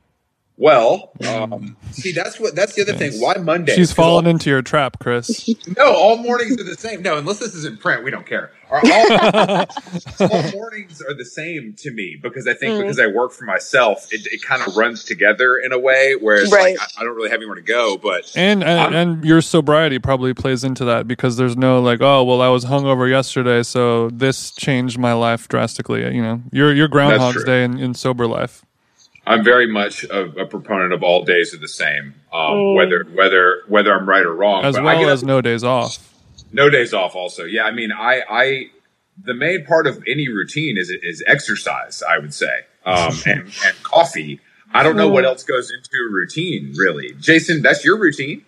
[0.61, 3.13] Well, um, see that's what that's the other thing.
[3.19, 3.73] Why Monday?
[3.75, 5.49] She's fallen all- into your trap, Chris.
[5.75, 7.01] No, all mornings are the same.
[7.01, 8.51] No, unless this is in print, we don't care.
[8.69, 9.65] Are all,
[10.29, 12.81] all mornings are the same to me because I think Mhm.
[12.81, 16.13] because I work for myself, it, it kind of runs together in a way.
[16.19, 16.77] Whereas Right.
[16.77, 17.97] like, I, I don't really have anywhere to go.
[17.97, 22.23] But And, and and your sobriety probably plays into that because there's no like, oh
[22.23, 26.01] well, I was hungover yesterday, so this changed my life drastically.
[26.13, 27.43] You know, your your Groundhog's.
[27.45, 28.63] Day in, in sober life.
[29.25, 32.75] I'm very much a, a proponent of all days are the same, um, Mm.
[32.75, 34.63] whether whether whether I'm right or wrong.
[34.65, 35.97] as But I well as up- no days off.
[36.51, 37.15] no days off.
[37.15, 37.63] Also, yeah.
[37.63, 38.65] I mean, I I
[39.23, 42.01] the main part of any routine is is exercise.
[42.07, 44.39] I would say, um, and and coffee.
[44.73, 47.13] I don't know what else goes into a routine, really.
[47.19, 48.45] Jason, that's your routine.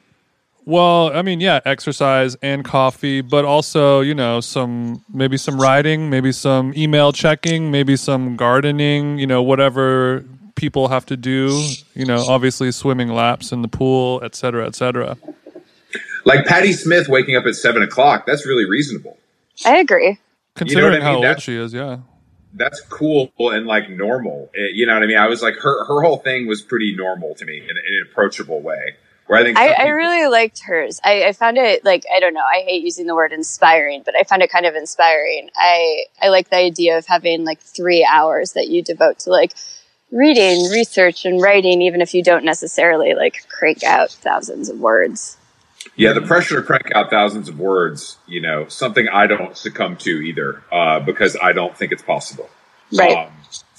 [0.65, 6.09] Well, I mean, yeah, exercise and coffee, but also, you know, some maybe some writing,
[6.09, 10.23] maybe some email checking, maybe some gardening, you know, whatever
[10.55, 14.75] people have to do, you know, obviously swimming laps in the pool, et cetera, et
[14.75, 15.17] cetera.
[16.25, 18.25] Like Patti Smith waking up at seven o'clock.
[18.25, 19.17] That's really reasonable.
[19.65, 20.19] I agree.
[20.55, 21.23] Considering I mean?
[21.23, 21.99] how old she is, yeah.
[22.53, 24.51] That's cool and like normal.
[24.55, 25.17] Eh, You know what I mean?
[25.17, 28.07] I was like, her her whole thing was pretty normal to me in, in an
[28.11, 28.95] approachable way.
[29.27, 30.99] Where I think I, some I really liked hers.
[31.03, 32.41] I, I found it like I don't know.
[32.41, 35.49] I hate using the word inspiring, but I found it kind of inspiring.
[35.55, 39.53] I I like the idea of having like three hours that you devote to like
[40.13, 45.37] reading, research, and writing, even if you don't necessarily like crank out thousands of words.
[45.95, 49.97] Yeah, the pressure to crank out thousands of words, you know, something I don't succumb
[49.97, 52.49] to either, uh, because I don't think it's possible.
[52.91, 53.27] Right.
[53.27, 53.33] Um,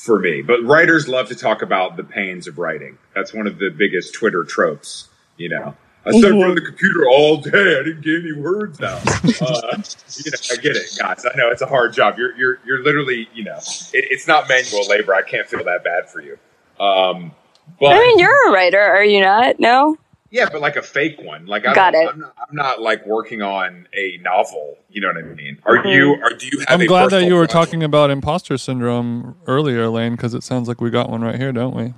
[0.04, 0.42] for me.
[0.42, 2.98] But writers love to talk about the pains of writing.
[3.14, 5.76] That's one of the biggest Twitter tropes, you know.
[6.06, 7.78] I sat in front of the computer all day.
[7.80, 9.00] I didn't get any words out.
[9.06, 11.24] Uh, you know, I get it, guys.
[11.24, 12.18] I know it's a hard job.
[12.18, 15.14] You're you're you're literally, you know, it, it's not manual labor.
[15.14, 16.38] I can't feel that bad for you.
[16.78, 17.32] Um,
[17.80, 19.58] but I mean, you're a writer, are you not?
[19.58, 19.96] No.
[20.30, 21.46] yeah, but like a fake one.
[21.46, 22.08] Like I Got it.
[22.08, 24.76] I'm not, I'm not like working on a novel.
[24.90, 25.58] You know what I mean?
[25.64, 26.16] Are you?
[26.22, 26.66] Or do you have?
[26.68, 27.70] I'm a glad that you were project?
[27.70, 31.52] talking about imposter syndrome earlier, Lane, because it sounds like we got one right here,
[31.52, 31.94] don't we?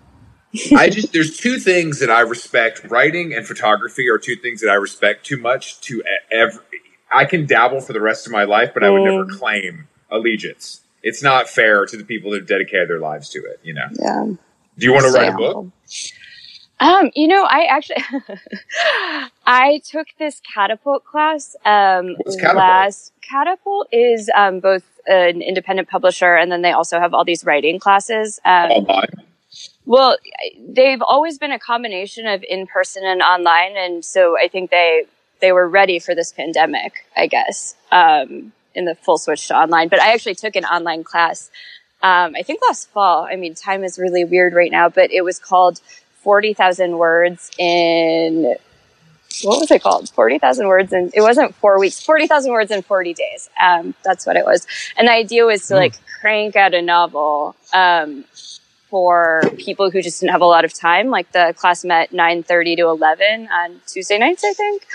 [0.77, 2.85] I just there's two things that I respect.
[2.89, 6.63] Writing and photography are two things that I respect too much to ever.
[7.13, 9.39] I can dabble for the rest of my life, but I would never Mm.
[9.39, 10.81] claim allegiance.
[11.03, 13.61] It's not fair to the people who've dedicated their lives to it.
[13.63, 13.87] You know.
[14.01, 14.25] Yeah.
[14.79, 15.67] Do you want to write a book?
[16.79, 18.03] Um, you know, I actually,
[19.47, 22.57] I took this catapult class, um, What's Catapult?
[22.59, 27.45] last, catapult is, um, both an independent publisher and then they also have all these
[27.47, 28.41] writing classes.
[28.45, 29.09] Um, Online.
[29.87, 30.17] Well,
[30.69, 33.77] they've always been a combination of in person and online.
[33.77, 35.05] And so I think they,
[35.41, 39.89] they were ready for this pandemic, I guess, um, in the full switch to online.
[39.89, 41.51] But I actually took an online class,
[42.03, 43.29] um, I think last fall.
[43.31, 45.81] I mean, time is really weird right now, but it was called
[46.23, 48.57] 40,000 words in,
[49.45, 50.11] what was it called?
[50.11, 53.49] 40,000 words in, it wasn't four weeks, 40,000 words in 40 days.
[53.63, 54.67] Um, that's what it was.
[54.99, 58.25] And the idea was to like crank out a novel, um,
[58.89, 61.09] for people who just didn't have a lot of time.
[61.09, 64.87] Like the class met 9.30 to 11 on Tuesday nights, I think.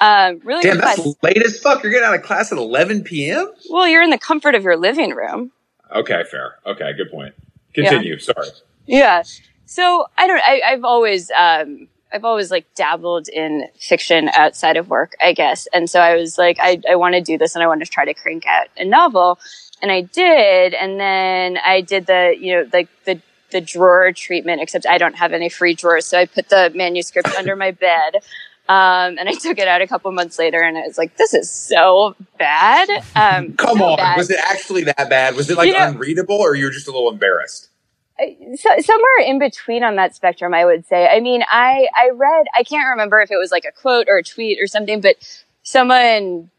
[0.00, 1.14] Um, really Damn, that's class.
[1.22, 1.82] late as fuck.
[1.82, 3.50] You're getting out of class at 11 p.m.
[3.70, 5.52] Well, you're in the comfort of your living room.
[5.94, 6.56] Okay, fair.
[6.66, 7.34] Okay, good point.
[7.74, 8.18] Continue.
[8.18, 8.48] Sorry.
[8.86, 9.22] Yeah.
[9.66, 10.40] So I don't.
[10.44, 15.68] I, I've always, um, I've always like dabbled in fiction outside of work, I guess.
[15.72, 17.88] And so I was like, I, I want to do this, and I want to
[17.88, 19.38] try to crank out a novel,
[19.80, 20.74] and I did.
[20.74, 24.60] And then I did the, you know, like the the drawer treatment.
[24.60, 28.16] Except I don't have any free drawers, so I put the manuscript under my bed.
[28.68, 31.34] Um, and I took it out a couple months later, and I was like, "This
[31.34, 33.96] is so bad." Um, Come so on.
[33.96, 34.16] bad.
[34.16, 35.34] Was it actually that bad?
[35.34, 37.68] Was it like You know- unreadable or you were just a little embarrassed?
[38.56, 41.08] so, somewhere in between on that spectrum, I would say.
[41.08, 44.18] I mean, I, I read, I can't remember if it was like a quote or
[44.18, 45.16] a tweet or something, but
[45.62, 46.50] someone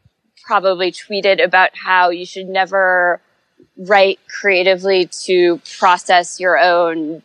[0.44, 3.20] probably tweeted about how you should never
[3.76, 7.22] write creatively to process your own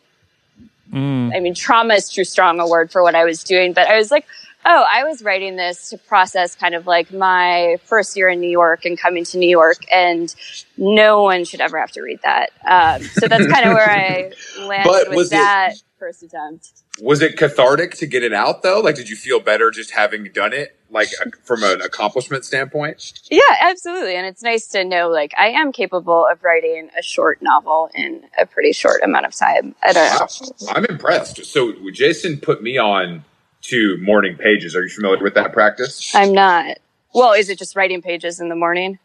[0.92, 1.36] Mm.
[1.36, 3.98] I mean, trauma is too strong a word for what I was doing, but I
[3.98, 4.24] was like,
[4.64, 8.48] oh, I was writing this to process kind of like my first year in New
[8.48, 10.34] York and coming to New York, and
[10.78, 12.52] no one should ever have to read that.
[12.66, 16.70] Um, so that's kind of where I landed But was with it- that first attempt.
[17.02, 18.80] Was it cathartic to get it out though?
[18.80, 21.08] Like, did you feel better just having done it, like
[21.44, 23.12] from an accomplishment standpoint?
[23.30, 24.14] Yeah, absolutely.
[24.16, 28.22] And it's nice to know like I am capable of writing a short novel in
[28.38, 29.74] a pretty short amount of time.
[29.82, 30.68] I don't know.
[30.70, 31.44] I'm impressed.
[31.46, 33.24] So Jason put me on
[33.62, 34.74] to morning pages.
[34.76, 36.14] Are you familiar with that practice?
[36.14, 36.78] I'm not.
[37.14, 38.98] Well, is it just writing pages in the morning?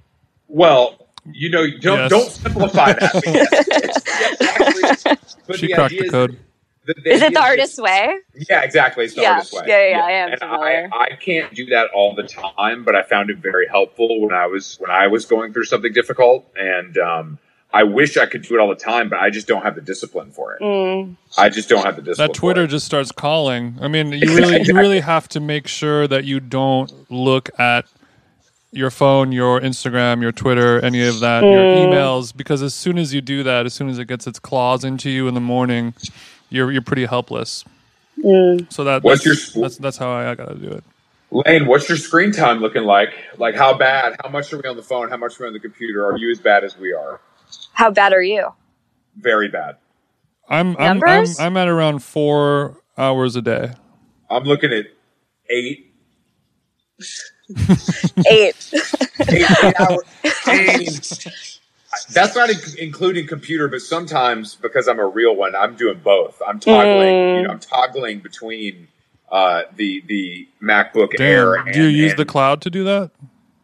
[0.48, 2.10] Well, you know, don't Yes.
[2.10, 3.12] don't simplify that.
[3.14, 4.42] But yes, it's- yes,
[5.06, 5.18] actually,
[5.48, 6.32] but She the cracked idea the code.
[6.32, 6.38] that
[6.88, 8.16] Is it idea the artist's way?
[8.50, 9.06] Yeah, exactly.
[9.06, 9.32] It's the Yeah.
[9.34, 9.64] artist's way.
[9.68, 10.90] Yeah, yeah, yeah, I am and familiar.
[10.94, 14.34] I, I can't do that all the time, but I found it very helpful when
[14.34, 17.38] I was when I was going through something difficult, and um,
[17.74, 19.82] I wish I could do it all the time, but I just don't have the
[19.82, 20.62] discipline for it.
[20.62, 21.16] Mm.
[21.38, 22.28] I just don't have the discipline.
[22.28, 22.70] That Twitter For it.
[22.70, 23.78] just starts calling.
[23.82, 27.86] I mean, you really, you really have to make sure that you don't look at
[28.72, 31.88] your phone, your Instagram, your Twitter, any of that, your Mm.
[31.94, 34.84] emails, because as soon as you do that, as soon as it gets its claws
[34.84, 35.94] into you in the morning,
[36.54, 37.66] you're you're pretty helpless.
[38.20, 38.72] Mm.
[38.72, 40.84] So that What's that's, your- that's that's how I, I gotta do it.
[41.32, 43.10] Lane, what's your screen time looking like?
[43.38, 44.16] Like, how bad?
[44.24, 45.10] How much are we on the phone?
[45.10, 46.06] How much are we on the computer?
[46.06, 47.20] Are you as bad as we are?
[47.74, 48.50] How bad are you?
[49.18, 49.78] Very bad.
[50.48, 53.72] I'm I'm, I'm I'm at around four hours a day.
[54.30, 54.86] I'm looking at
[55.50, 55.94] eight,
[57.50, 57.56] Eight.
[58.30, 58.72] eight,
[59.30, 60.00] eight hours.
[60.46, 60.88] I mean,
[62.12, 66.42] that's not in- including computer, but sometimes because I'm a real one, I'm doing both.
[66.48, 67.14] I'm toggling.
[67.14, 67.38] Mm.
[67.38, 68.88] You know, I'm toggling between
[69.32, 71.56] uh, the the MacBook Air.
[71.56, 71.66] Damn.
[71.68, 73.12] And, Do you use and- the cloud to do that?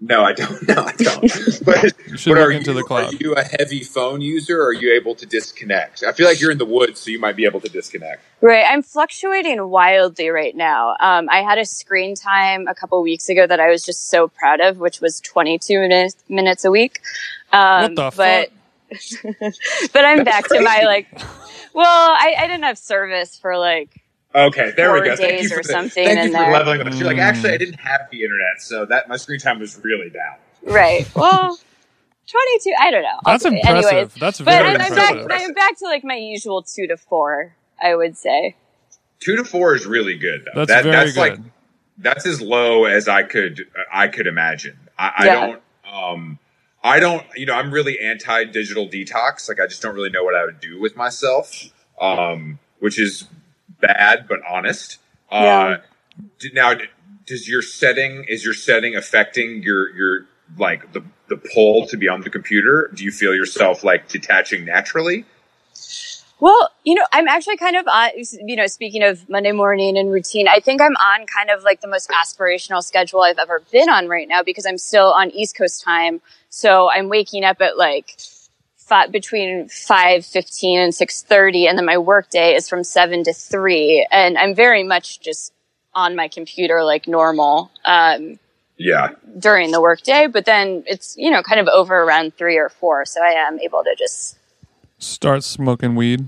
[0.02, 0.50] No, I don't.
[0.70, 1.22] No, I don't.
[1.66, 3.14] but You should but look into you, the cloud.
[3.14, 4.62] Are you a heavy phone user?
[4.62, 6.04] or Are you able to disconnect?
[6.08, 8.24] I feel like you're in the woods, so you might be able to disconnect.
[8.40, 8.64] Right.
[8.66, 10.92] I'm fluctuating wildly right now.
[11.02, 14.30] Um, I had a screen time a couple weeks ago that I was just so
[14.30, 17.02] proud of, which was 22 minutes, minutes a week.
[17.52, 18.50] Um, What the but,
[19.94, 21.08] but I'm back to my like,
[21.74, 24.02] well, I, I didn't have service for like,
[24.36, 25.16] Okay, there we go.
[25.16, 26.52] Thank days you for or the- something Thank in you for there.
[26.54, 27.00] leveling with us.
[27.00, 27.22] You're like, Mm.
[27.22, 30.36] actually, I didn't have the internet, so that my screen time was really down.
[30.64, 31.08] right.
[31.16, 31.58] Well,
[32.28, 33.18] 22, I don't know.
[33.26, 33.92] That's I'll- impressive.
[33.92, 35.28] Anyways, That's but very I'm, I'm impressive.
[35.28, 38.56] back, I'm back to like my usual two to four, I would say.
[39.20, 40.64] Two to four is really good, though.
[40.64, 41.20] That's that, very that's good.
[41.20, 41.40] like
[41.98, 44.78] that's as low as I could I could imagine.
[44.98, 46.40] I, I don't um
[46.90, 49.48] I don't you know I'm really anti digital detox.
[49.48, 51.54] Like I just don't really know what I would do with myself,
[52.02, 53.28] um, which is
[53.80, 54.98] bad but honest.
[55.32, 55.78] Uh, Yeah.
[56.40, 56.74] d- now,
[57.28, 60.26] does your setting is your setting affecting your your
[60.58, 62.90] like the the pull to be on the computer?
[62.96, 65.26] Do you feel yourself like detaching naturally?
[66.42, 68.12] Well, you know, I'm actually kind of on,
[68.46, 71.82] you know, speaking of Monday morning and routine, I think I'm on kind of like
[71.82, 75.58] the most aspirational schedule I've ever been on right now because I'm still on East
[75.58, 76.22] Coast time.
[76.50, 78.18] So I'm waking up at like
[78.78, 84.08] five, between 5.15 and 6.30 and then my work day is from 7 to 3
[84.10, 85.52] and I'm very much just
[85.94, 87.70] on my computer like normal.
[87.86, 88.40] Um,
[88.78, 89.10] Yeah.
[89.38, 93.04] during the workday, but then it's, you know, kind of over around three or four.
[93.06, 94.38] So I am able to just,
[95.00, 96.28] Start smoking weed.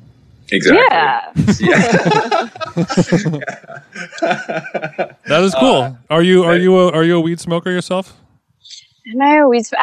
[0.49, 1.67] Exactly.
[1.67, 2.47] yeah.
[4.21, 5.97] That is cool.
[6.10, 8.17] are you are you a, are you a weed smoker yourself?
[9.13, 9.79] Am I always, um,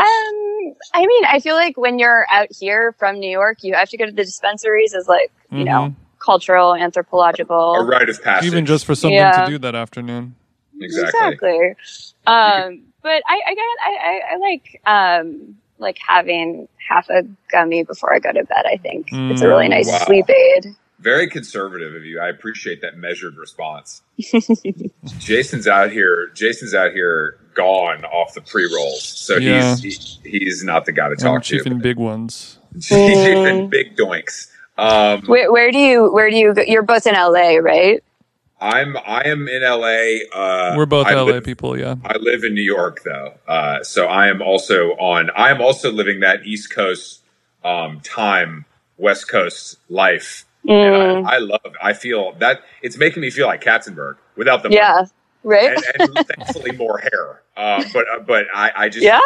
[0.94, 3.96] I mean, I feel like when you're out here from New York, you have to
[3.96, 8.46] go to the dispensaries as like, you know, cultural, anthropological A rite of passage.
[8.46, 9.44] Even just for something Yeah.
[9.44, 10.37] to do that afternoon.
[10.81, 11.74] exactly.
[12.27, 17.83] Um, but I, I get, I, I, I like, um, like having half a gummy
[17.85, 18.67] before I go to bed.
[18.67, 19.99] I think it's a really Mm, nice wow.
[20.07, 20.67] sleep aid.
[21.01, 22.19] Very conservative of you.
[22.21, 24.03] I appreciate that measured response.
[25.19, 26.29] Jason's out here.
[26.35, 29.77] Jason's out here gone off the pre rolls, so Yeah.
[29.77, 31.59] he's he, he's not the guy to I'm talk to.
[31.59, 32.59] chiefing big ones.
[32.75, 34.49] He's chiefing big doinks.
[34.77, 36.62] Um, Where, where do you, where do you go?
[36.62, 38.05] You're both in LA, right?
[38.61, 40.27] I'm I am in LA.
[40.37, 41.94] Uh, We're both I LA live- people, yeah.
[42.05, 45.31] I live in New York though, uh, so I am also on.
[45.37, 47.23] I am also living that East Coast
[47.64, 48.64] um, time,
[48.97, 51.61] West Coast life, Mm, and I, I love.
[51.81, 55.05] I feel that it's making me feel like Katzenberg without the yeah.
[55.44, 55.79] Right?
[55.99, 57.42] and, and thankfully more hair.
[57.57, 59.21] Um, but uh, but I, I just Yeah?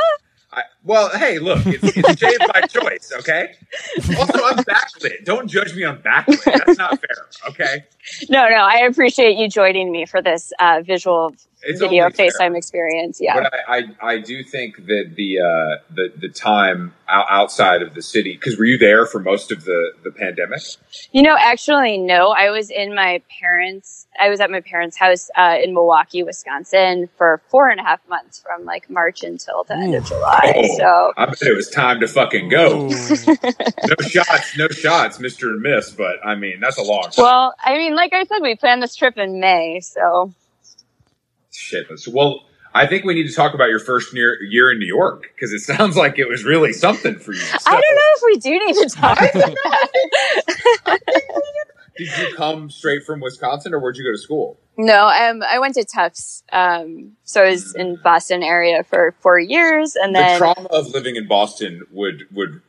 [0.53, 3.55] I, well, hey, look, it's, it's shaved by choice, okay?
[4.19, 5.25] Also, I'm backlit.
[5.25, 6.45] Don't judge me on backlit.
[6.45, 7.85] That's not fair, okay?
[8.29, 12.09] No, no, I appreciate you joining me for this uh, visual It's video.
[12.09, 13.21] FaceTime experience.
[13.21, 13.35] Yeah.
[13.35, 18.03] But I, I, I do think that the uh, the the time outside of the
[18.03, 20.63] city because were you there for most of the the pandemic?
[21.13, 22.29] You know, actually, no.
[22.31, 24.09] I was in my parents.
[24.19, 28.01] I was at my parents' house uh, in Milwaukee, Wisconsin, for four and a half
[28.09, 30.69] months, from like March until the end of July.
[30.77, 32.89] So, I bet it was time to fucking go.
[33.85, 35.91] No shots, no shots, Mister and Miss.
[35.91, 37.25] But I mean, that's a long time.
[37.25, 39.81] well, I mean, like I said, we planned this trip in May.
[39.81, 40.33] So,
[41.53, 41.87] Shit.
[42.09, 45.23] Well, I think we need to talk about your first year year in New York
[45.35, 47.39] because it sounds like it was really something for you.
[47.41, 49.55] So, I don't know if we do need to talk about
[50.87, 51.01] that.
[51.97, 54.59] Did you come straight from Wisconsin, or where'd you go to school?
[54.79, 56.43] no, um, I went to Tufts.
[56.51, 60.89] Um, so I was in Boston area for four years, and then the trauma of
[60.89, 62.63] living in Boston would would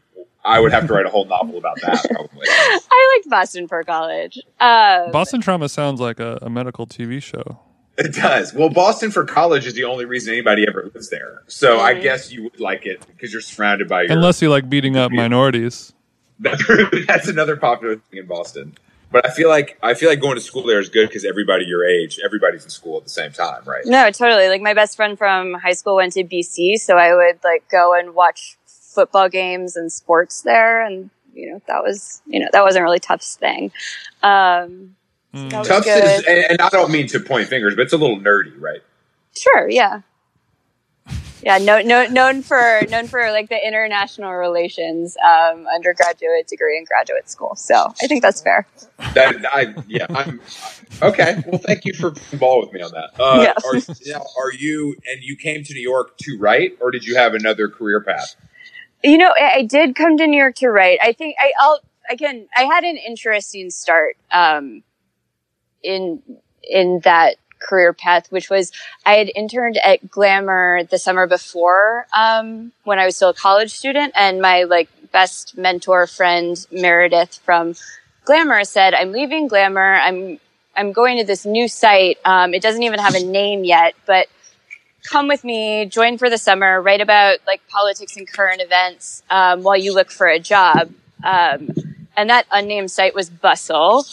[0.44, 2.46] I would have to write a whole novel about that probably.
[2.50, 4.38] I liked Boston for college.
[4.60, 7.60] Um, Boston Trauma sounds like a, a medical TV show.
[7.98, 8.54] It does.
[8.54, 11.44] Well, Boston for college is the only reason anybody ever lives there.
[11.48, 12.02] So I Mhm.
[12.02, 14.12] guess you would like it because you're surrounded by your.
[14.12, 15.94] Unless you like beating up minorities.
[16.40, 18.76] that's another popular thing in Boston.
[19.13, 21.65] But I feel like I feel like going to school there is good because everybody
[21.65, 23.86] your age, everybody's in school at the same time, right?
[23.86, 24.49] No, totally.
[24.49, 27.93] Like my best friend from high school went to BC, so I would like go
[27.93, 32.63] and watch football games and sports there, and you know that was you know that
[32.63, 33.71] wasn't really Tufts thing.
[34.23, 34.95] Um,
[35.34, 35.49] Mm.
[35.49, 38.54] Tufts is, and, and I don't mean to point fingers, but it's a little nerdy,
[38.60, 38.82] right?
[39.36, 40.02] Sure, yeah,
[41.43, 41.58] yeah.
[41.58, 47.29] No, no, known for known for like the international relations um, undergraduate degree in graduate
[47.29, 47.56] school.
[47.56, 48.65] So I think that's fair.
[49.13, 50.06] That I yeah.
[50.10, 50.41] I'm,
[51.01, 51.43] okay.
[51.45, 53.10] Well, thank you for playing ball with me on that.
[53.19, 54.15] Uh, Yeah.
[54.15, 57.34] are, are you and you came to New York to write, or did you have
[57.34, 58.36] another career path?
[59.03, 60.99] You know, I, I did come to New York to write.
[61.01, 61.79] I think I, I'll
[62.10, 62.47] again.
[62.56, 64.84] I had an interesting start um,
[65.82, 66.21] in
[66.63, 68.71] in that career path, which was
[69.06, 73.71] I had interned at Glamour the summer before um, when I was still a college
[73.71, 77.76] student, and my like best mentor friend Meredith from
[78.26, 79.95] Glamour said, "I'm leaving Glamour.
[79.95, 80.39] I'm
[80.76, 82.17] I'm going to this new site.
[82.26, 84.28] Um, it doesn't even have a name yet, but."
[85.06, 89.62] come with me, join for the summer, write about like politics and current events um,
[89.62, 90.93] while you look for a job.
[91.23, 91.69] Um,
[92.15, 94.06] and that unnamed site was Bustle.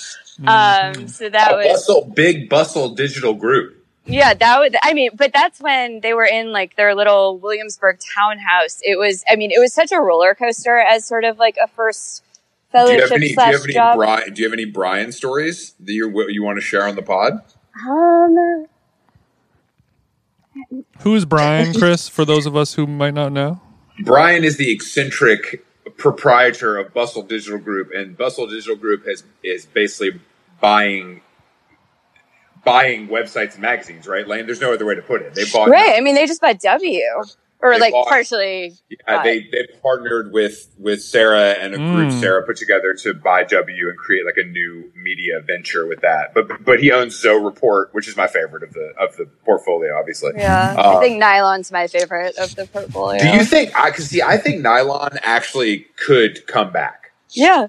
[0.47, 3.77] Um, so that was Bustle, big bustle digital group.
[4.07, 4.73] yeah, that was.
[4.83, 8.81] I mean, but that's when they were in like their little Williamsburg townhouse.
[8.83, 9.23] It was.
[9.31, 12.23] I mean, it was such a roller coaster as sort of like a first
[12.73, 13.21] Do you fellowship have any?
[13.21, 13.73] Do you slash have any?
[13.75, 13.97] job.
[13.97, 17.03] Bryan, do you have any Bryan stories that you you want to share on the
[17.03, 17.43] pod?
[17.89, 18.67] um,
[21.01, 23.61] Who's Bryan, Chris, for those of us who might not know?
[24.05, 25.65] Bryan is the eccentric
[25.97, 30.21] proprietor of Bustle Digital Group, and Bustle Digital Group has is basically
[30.61, 31.21] buying
[32.65, 34.27] buying websites and magazines, right?
[34.29, 35.35] Lane, there's no other way to put it.
[35.35, 35.95] They bought right.
[35.97, 37.01] I mean, they just bought W.
[37.63, 38.75] or They like bought- partially.
[39.07, 42.21] Yeah, they they partnered with with Sarah and a group Mm.
[42.21, 46.33] Sarah put together to buy W and create like a new media venture with that.
[46.35, 49.99] But but he owns Zoe Report, which is my favorite of the of the portfolio,
[49.99, 50.33] obviously.
[50.37, 53.21] Yeah, Uh, I think nylon's my favorite of the portfolio.
[53.23, 57.00] Do you think I cause see I think nylon actually could come back.
[57.33, 57.69] Yeah.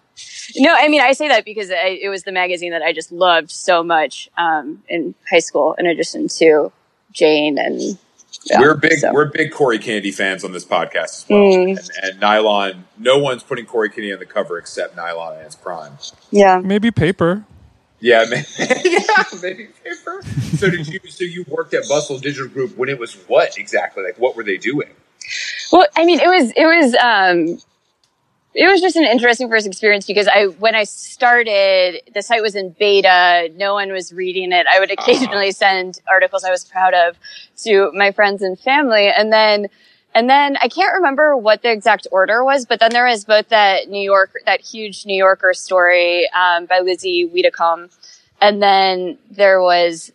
[0.55, 3.12] No, I mean, I say that because I, it was the magazine that I just
[3.12, 6.72] loved so much um, in high school, in addition to
[7.12, 7.97] Jane and.
[8.45, 9.14] yeah, we're big so.
[9.14, 11.39] we're big Cory Kennedy fans on this podcast as well.
[11.39, 11.78] Mm.
[11.78, 15.55] And, and nylon no one's putting Cory Kennedy on the cover except nylon and its
[15.55, 15.97] prime.
[16.32, 16.59] Yeah.
[16.59, 17.45] Maybe paper.
[18.01, 18.47] Yeah, maybe,
[18.89, 20.24] yeah, maybe paper.
[20.57, 20.99] So did you?
[21.07, 24.03] So you worked at Bustle Digital Group when it was what exactly?
[24.03, 24.89] Like, what were they doing?
[25.72, 27.59] Well, I mean, it was it was um,
[28.54, 32.56] it was just an interesting first experience because I when I started, the site was
[32.56, 33.49] in beta.
[33.56, 34.66] No one was reading it.
[34.70, 37.18] I would occasionally send articles I was proud of
[37.64, 39.68] to my friends and family, and then.
[40.14, 43.47] And then I can't remember what the exact order was, but then there was both
[43.47, 47.89] that New York, that huge New Yorker story um, by Lizzie Widdicombe,
[48.41, 50.12] and then there was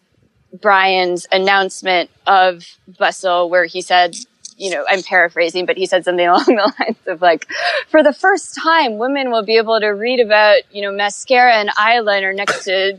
[0.60, 4.16] Bryan's announcement of Bustle where he said,
[4.56, 7.46] you know, I'm paraphrasing, but he said something along the lines of like,
[7.88, 11.68] for the first time, women will be able to read about, you know, mascara and
[11.70, 12.98] eyeliner next to,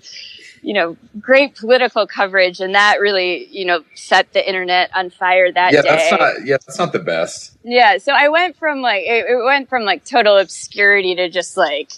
[0.61, 2.59] you know, great political coverage.
[2.59, 5.87] And that really, you know, set the internet on fire that yeah, day.
[5.87, 6.45] that's not.
[6.45, 7.57] Yeah, that's not the best.
[7.63, 11.57] Yeah, so I went from like it, it went from like total obscurity to just
[11.57, 11.91] like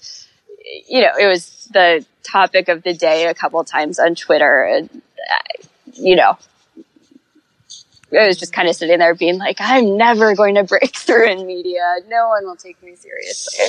[0.88, 4.90] you know, it was the topic of the day a couple times on Twitter and
[5.32, 6.38] uh, you know,
[8.12, 11.30] I was just kind of sitting there being like, I'm never going to break through
[11.30, 11.98] in media.
[12.08, 13.66] No one will take me seriously.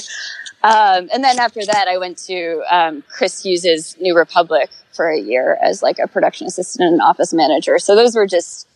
[0.63, 5.19] Um, and then after that, I went to um, Chris Hughes's New Republic for a
[5.19, 7.79] year as like a production assistant and office manager.
[7.79, 8.69] So those were just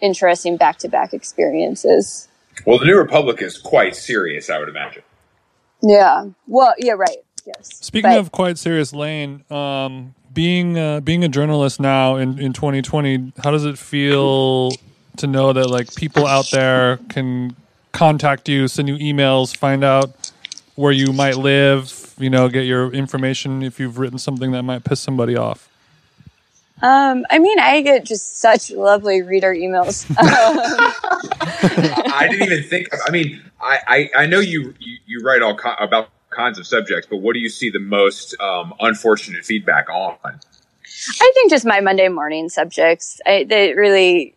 [0.00, 2.28] interesting back to back experiences.
[2.64, 5.02] Well, the New Republic is quite serious, I would imagine.
[5.82, 6.26] Yeah.
[6.46, 7.18] Well, yeah, right.
[7.46, 7.76] Yes.
[7.80, 12.52] Speaking But- of quite serious, Lane, um, being uh, being a journalist now in, in
[12.52, 14.70] 2020, how does it feel
[15.16, 17.56] to know that like people out there can
[17.92, 20.30] contact you, send you emails, find out
[20.74, 24.84] where you might live, you know, get your information if you've written something that might
[24.84, 25.70] piss somebody off?
[26.82, 30.04] Um, I mean, I get just such lovely reader emails.
[30.18, 32.88] I didn't even think.
[33.08, 36.66] I mean, I, I, I know you, you you write all ki- about kinds of
[36.66, 40.16] subjects, but what do you see the most um, unfortunate feedback on?
[40.24, 43.20] I think just my Monday morning subjects.
[43.26, 44.34] I, that really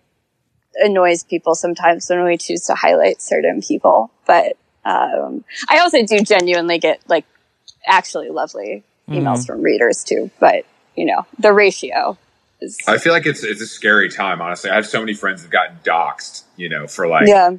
[0.76, 4.12] annoys people sometimes when we choose to highlight certain people.
[4.26, 7.26] But um, I also do genuinely get like
[7.86, 10.32] actually lovely emails from readers too.
[10.40, 12.18] But you know, the ratio
[12.62, 14.42] is I feel like it's it's a scary time.
[14.42, 16.44] Honestly, I have so many friends that have gotten doxxed.
[16.58, 17.52] You know, for like yeah.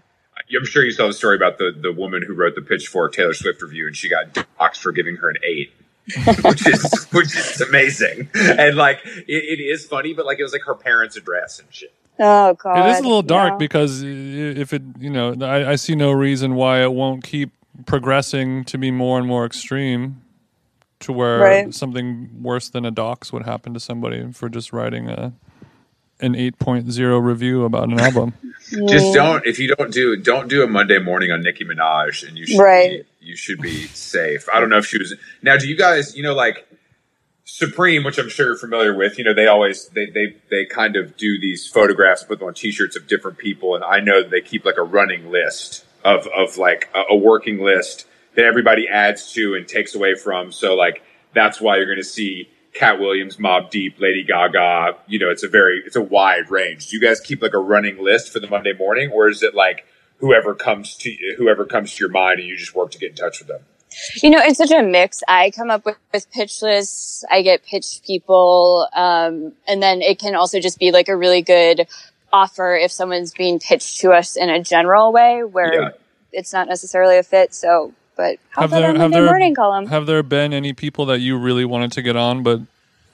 [0.59, 3.35] I'm sure you saw the story about the, the woman who wrote the Pitchfork Taylor
[3.35, 5.73] Swift review, and she got doxxed for giving her an eight,
[6.45, 8.29] which is which is amazing.
[8.35, 11.69] And like it, it is funny, but like it was like her parents' address and
[11.73, 11.93] shit.
[12.19, 13.57] Oh god, It is a little dark yeah.
[13.59, 17.51] because if it, you know, I, I see no reason why it won't keep
[17.87, 20.21] progressing to be more and more extreme
[21.01, 21.75] to where Right.
[21.75, 25.33] something worse than a dox would happen to somebody for just writing a
[26.21, 28.35] an 8.0 review about an album.
[28.89, 32.39] Just don't if you don't do don't do a Monday morning on Nicki Minaj, and
[32.39, 33.07] you should Right.
[33.21, 34.49] be, you should be safe.
[34.53, 35.57] I don't know if she was now.
[35.57, 36.67] Do you guys you know like
[37.45, 39.19] Supreme, which I'm sure you're familiar with?
[39.19, 42.55] You know they always they they they kind of do these photographs, put them on
[42.55, 46.29] T-shirts of different people, and I know that they keep like a running list of
[46.29, 48.07] of like a, a working list
[48.37, 50.53] that everybody adds to and takes away from.
[50.53, 51.03] So like
[51.35, 54.97] that's why you're going to see Katt Williams, Mobb Deep, Lady Gaga.
[55.07, 56.89] You know, it's a very it's a wide range.
[56.89, 59.55] Do you guys keep like a running list for the Monday morning, or is it
[59.55, 59.87] like
[60.19, 63.17] whoever comes to whoever comes to your mind and you just work to get in
[63.17, 63.63] touch with them?
[64.23, 65.21] You know, it's such a mix.
[65.27, 67.25] I come up with, with pitch lists.
[67.29, 68.87] I get pitched people.
[68.95, 71.89] Um, and then it can also just be like a really good
[72.33, 75.89] offer if someone's being pitched to us in a general way where Yeah.
[76.33, 77.53] it's not necessarily a fit.
[77.53, 79.87] So, but how Have about there a have there morning column?
[79.87, 82.61] have there been any people that you really wanted to get on, but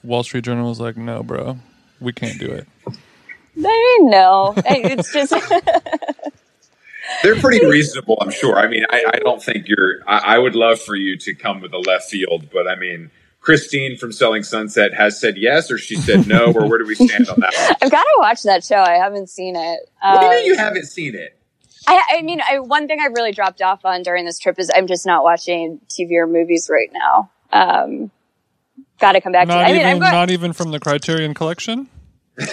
[0.02, 1.58] Wall Street Journal was like, no, bro,
[2.00, 2.66] we can't do it.
[2.86, 5.32] I mean, no, it's just,
[7.22, 8.58] They're pretty reasonable, I'm sure.
[8.58, 10.00] I mean, I, I don't think you're.
[10.08, 13.10] I, I would love for you to come with a left field, but I mean,
[13.40, 16.96] Christine from Selling Sunset has said yes, or she said no, or where do we
[16.96, 17.54] stand on that?
[17.54, 17.76] One?
[17.82, 18.80] I've got to watch that show.
[18.82, 19.88] I haven't seen it.
[20.02, 21.35] What do you Um, mean you haven't seen it?
[21.86, 24.70] I, I mean, I, one thing I've really dropped off on during this trip is
[24.74, 27.30] I'm just not watching TV or movies right now.
[27.52, 28.10] Um,
[28.98, 29.54] got to come back to.
[29.54, 30.12] Not I mean, even I'm going.
[30.12, 31.88] not even from the Criterion Collection.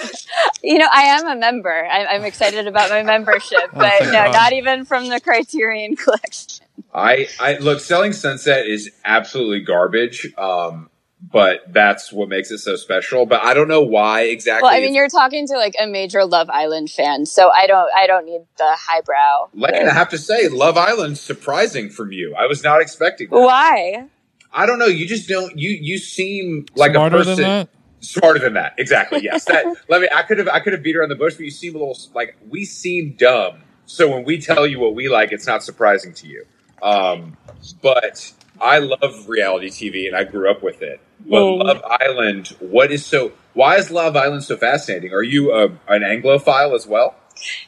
[0.65, 1.85] You know, I am a member.
[1.91, 4.31] I, I'm excited about my membership, Oh, but thank no, God.
[4.31, 6.65] not even from the Criterion Collection.
[6.93, 10.33] I, I look, Selling Sunset is absolutely garbage.
[10.37, 10.89] Um,
[11.31, 13.25] but that's what makes it so special.
[13.25, 14.67] But I don't know why exactly.
[14.67, 17.89] Well, I mean, you're talking to like a major Love Island fan, so I don't,
[17.95, 19.49] I don't need the highbrow.
[19.53, 22.35] like, I have to say, Love Island's surprising from you.
[22.37, 23.39] I was not expecting that.
[23.39, 24.07] Why?
[24.51, 24.85] I don't know.
[24.85, 25.57] You just don't.
[25.57, 27.69] You you seem like Smarter a person than that?
[28.01, 28.75] smarter than that.
[28.77, 29.23] Exactly.
[29.23, 29.45] Yes.
[29.45, 29.65] That.
[29.89, 30.09] let me.
[30.13, 30.47] I could have.
[30.47, 32.65] I could have beat her on the bush, but you seem a little like we
[32.65, 33.63] seem dumb.
[33.85, 36.45] So when we tell you what we like, it's not surprising to you.
[36.81, 37.37] Um,
[37.81, 38.31] but
[38.63, 41.01] I love reality TV, and I grew up with it.
[41.29, 41.63] But Mm.
[41.63, 43.33] Love Island, what is so?
[43.53, 45.13] Why is Love Island so fascinating?
[45.13, 47.15] Are you a, an Anglophile as well?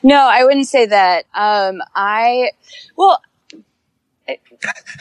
[0.03, 1.25] No, I wouldn't say that.
[1.35, 2.51] Um, I,
[2.97, 3.21] well,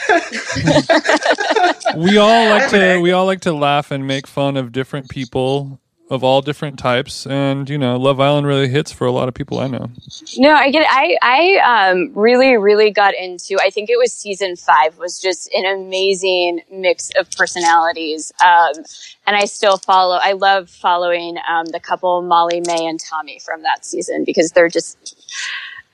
[1.96, 5.80] we all like to we all like to laugh and make fun of different people
[6.10, 9.34] of all different types and you know love island really hits for a lot of
[9.34, 9.90] people i know
[10.36, 10.88] No, I get it.
[10.90, 13.56] I I um really really got into.
[13.60, 18.32] I think it was season five was just an amazing mix of personalities.
[18.44, 18.84] Um,
[19.26, 20.18] and I still follow.
[20.20, 25.16] I love following um the couple Molly-Mae and Tommy from that season because they're just.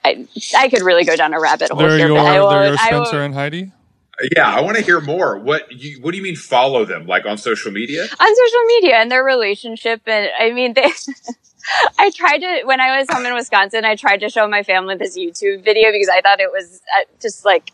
[0.05, 2.43] I I could really go down a rabbit hole they're here, your but I they're
[2.45, 2.67] won't.
[2.69, 3.73] your I spencer and heidi
[4.37, 5.39] Yeah, I want to hear more.
[5.39, 7.07] What you What do you mean follow them?
[7.07, 8.03] Like on social media?
[8.03, 10.91] on social media and their relationship and i mean they
[11.99, 14.97] i tried to when i was home in wisconsin i tried to show my family
[14.97, 17.73] this youtube video because i thought it was uh, just like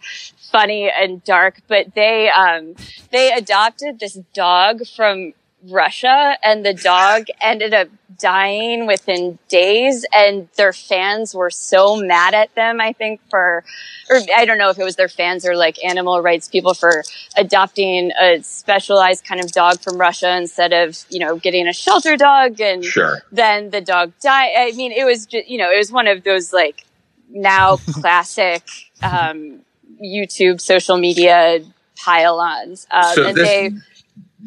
[0.53, 2.75] funny and dark but they um
[3.11, 5.33] they adopted this dog from
[5.71, 7.89] russia and the dog ended up
[8.19, 13.65] dying within days and their fans were so mad at them i think for
[14.11, 17.03] or i don't know if it was their fans or like animal rights people for
[17.37, 22.17] adopting a specialized kind of dog from russia instead of you know getting a shelter
[22.17, 23.23] dog and Sure.
[23.33, 26.23] then the dog died i mean it was just you know it was one of
[26.25, 26.85] those like
[27.29, 28.63] now classic
[29.03, 29.61] um
[30.03, 31.61] youtube social media
[31.97, 33.71] pile-ons um, So and this they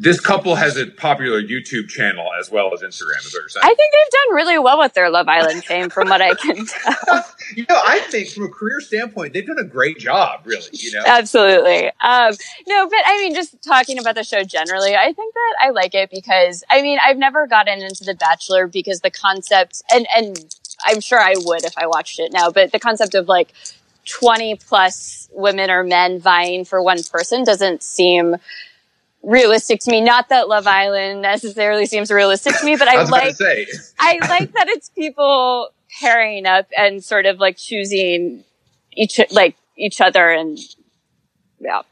[0.00, 3.18] this couple has a popular YouTube channel as well as Instagram.
[3.18, 3.64] Is what you're saying?
[3.64, 6.64] I think they've done really well with their Love Island fame, from what I can
[6.66, 7.26] tell.
[7.54, 10.40] you know, I think from a career standpoint, they've done a great job.
[10.46, 11.02] Really, you know.
[11.04, 11.88] Absolutely.
[12.00, 12.34] Um,
[12.66, 15.94] no, but I mean, just talking about the show generally, I think that I like
[15.94, 20.56] it because I mean, I've never gotten into The Bachelor because the concept, and and
[20.86, 23.52] I'm sure I would if I watched it now, but the concept of like
[24.06, 28.36] 20 plus women or men vying for one person doesn't seem
[29.22, 30.00] realistic to me.
[30.00, 33.36] Not that Love Island necessarily seems realistic to me, but I I, like
[33.98, 38.44] I like that it's people pairing up and sort of like choosing
[38.92, 40.58] each like each other and
[41.60, 41.82] yeah.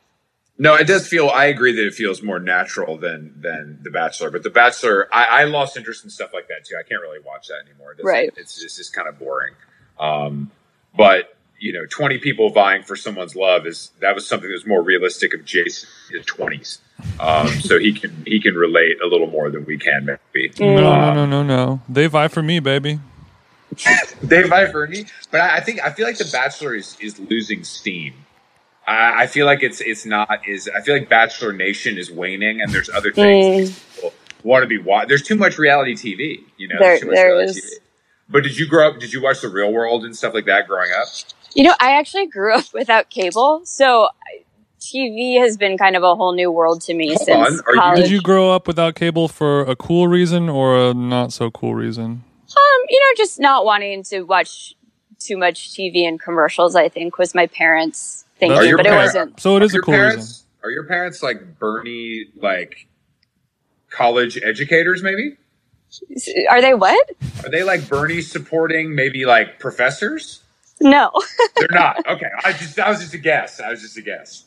[0.56, 1.28] no, it does feel.
[1.28, 4.30] I agree that it feels more natural than than The Bachelor.
[4.30, 6.74] But The Bachelor, I, I lost interest in stuff like that too.
[6.78, 7.92] I can't really watch that anymore.
[7.92, 8.32] It Right.
[8.36, 9.54] It's it's just kind of boring.
[9.98, 10.50] Um,
[10.96, 14.66] but you know, twenty people vying for someone's love is that was something that was
[14.66, 16.78] more realistic of Jason in his twenties.
[17.20, 20.52] Um, so he can he can relate a little more than we can maybe.
[20.58, 23.00] no no Um, no no no they vie for me baby
[24.22, 27.18] They vie for me, but I, I think I feel like The Bachelor is is
[27.18, 28.14] losing steam.
[28.86, 32.60] I, I feel like it's it's not is I feel like Bachelor Nation is waning,
[32.60, 35.08] and there's other things that people want to be watch.
[35.08, 36.76] There's too much reality TV, you know.
[36.78, 37.80] There- there's too much there reality is.
[38.28, 39.00] But did you grow up?
[39.00, 41.08] Did you watch The Real World and stuff like that growing up?
[41.54, 44.44] You know, I actually grew up without cable, so I-
[44.80, 47.74] TV has been kind of a whole new world to me Hold since on, are
[47.74, 48.00] you- college.
[48.02, 51.74] did you grow up without cable for a cool reason or a not so cool
[51.74, 52.22] reason
[52.56, 54.74] um, you know, just not wanting to watch
[55.20, 56.74] too much TV and commercials.
[56.74, 59.38] I think was my parents' thinking, Are your but it wasn't.
[59.40, 62.86] so it is Are a your cool reason Are your parents like Bernie, like
[63.90, 65.02] college educators?
[65.02, 65.36] Maybe
[66.48, 67.10] Are they what?
[67.44, 70.42] are they like Bernie supporting maybe like professors?
[70.80, 71.10] No.
[71.56, 72.06] They're not.
[72.06, 72.30] Okay.
[72.44, 73.60] I just that was just a guess.
[73.60, 74.44] I was just a guess.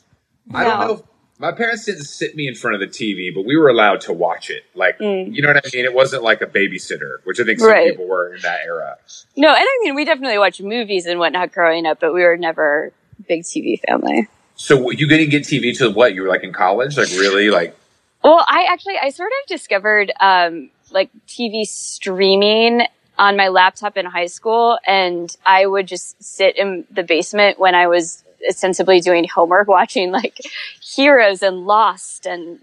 [0.53, 0.93] I don't know.
[0.95, 1.01] If,
[1.39, 4.13] my parents didn't sit me in front of the TV, but we were allowed to
[4.13, 4.63] watch it.
[4.75, 5.33] Like, Mm.
[5.35, 5.85] you know what I mean?
[5.85, 7.89] It wasn't like a babysitter, which I think some Right.
[7.89, 8.97] people were in that era.
[9.35, 12.37] No, and I mean, we definitely watched movies and whatnot growing up, but we were
[12.37, 14.27] never a big TV family.
[14.55, 16.13] So you didn't get TV till what?
[16.13, 16.95] You were like in college?
[16.95, 17.49] Like really?
[17.49, 17.75] Like
[18.23, 22.83] Well, I actually, I sort of discovered, um, like TV streaming
[23.17, 24.77] on my laptop in high school.
[24.85, 30.11] And I would just sit in the basement when I was ostensibly doing homework, watching
[30.11, 30.37] like
[30.81, 32.25] Heroes and Lost.
[32.25, 32.59] And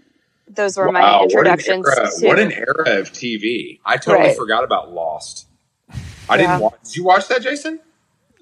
[0.47, 2.27] those were my introductions What an, era, to.
[2.27, 3.79] what an era of TV.
[3.85, 4.37] I totally Right.
[4.37, 5.45] forgot about Lost.
[6.29, 6.37] I Yeah.
[6.37, 6.73] didn't watch.
[6.83, 7.79] Did you watch that, Jason?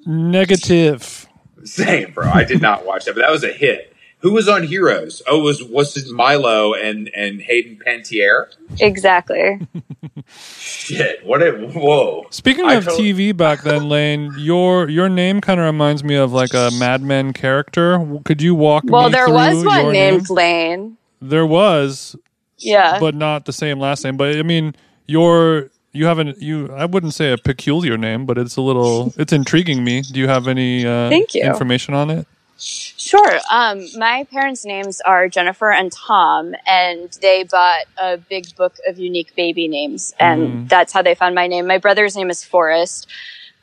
[0.05, 1.27] negative
[1.65, 2.29] Same, bro.
[2.29, 3.93] I did not watch that, but that was a hit.
[4.27, 5.21] Who was on Heroes?
[5.25, 8.47] Oh, was was it Milo and and Hayden Panettiere?
[8.81, 9.61] Exactly.
[10.27, 11.25] Shit!
[11.25, 12.27] What a whoa!
[12.31, 16.15] Speaking I of totally- TV back then, Lane, your your name kind of reminds me
[16.15, 18.05] of like a Mad Men character.
[18.25, 20.35] Could you walk well, me there through was one named name?
[20.35, 20.97] Lane.
[21.21, 22.17] There was,
[22.57, 22.99] Yeah.
[22.99, 24.17] but not the same last name.
[24.17, 24.75] But I mean,
[25.05, 26.69] your you haven't you.
[26.73, 29.13] I wouldn't say a peculiar name, but it's a little.
[29.15, 30.01] It's intriguing me.
[30.01, 31.43] Do you have any uh, Thank you.
[31.43, 32.27] information on it?
[32.59, 33.39] Sure.
[33.51, 38.97] Um, my parents' names are Jennifer and Tom, and they bought a big book of
[38.97, 40.69] unique baby names, and Mm.
[40.69, 41.67] that's how they found my name.
[41.67, 43.07] My brother's name is Forrest,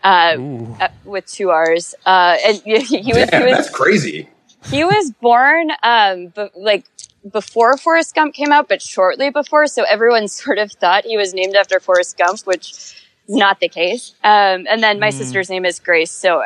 [0.05, 0.37] uh,
[0.81, 4.29] uh, with two R's, uh, and he, he was Damn, he was that's crazy.
[4.71, 6.87] he was born um, b- like
[7.33, 11.35] before Forrest Gump came out, but shortly before, so everyone sort of thought he was
[11.35, 12.95] named after Forrest Gump, which is
[13.29, 14.15] not the case.
[14.23, 15.15] Um, and then my Mm.
[15.15, 16.45] sister's name is Grace, so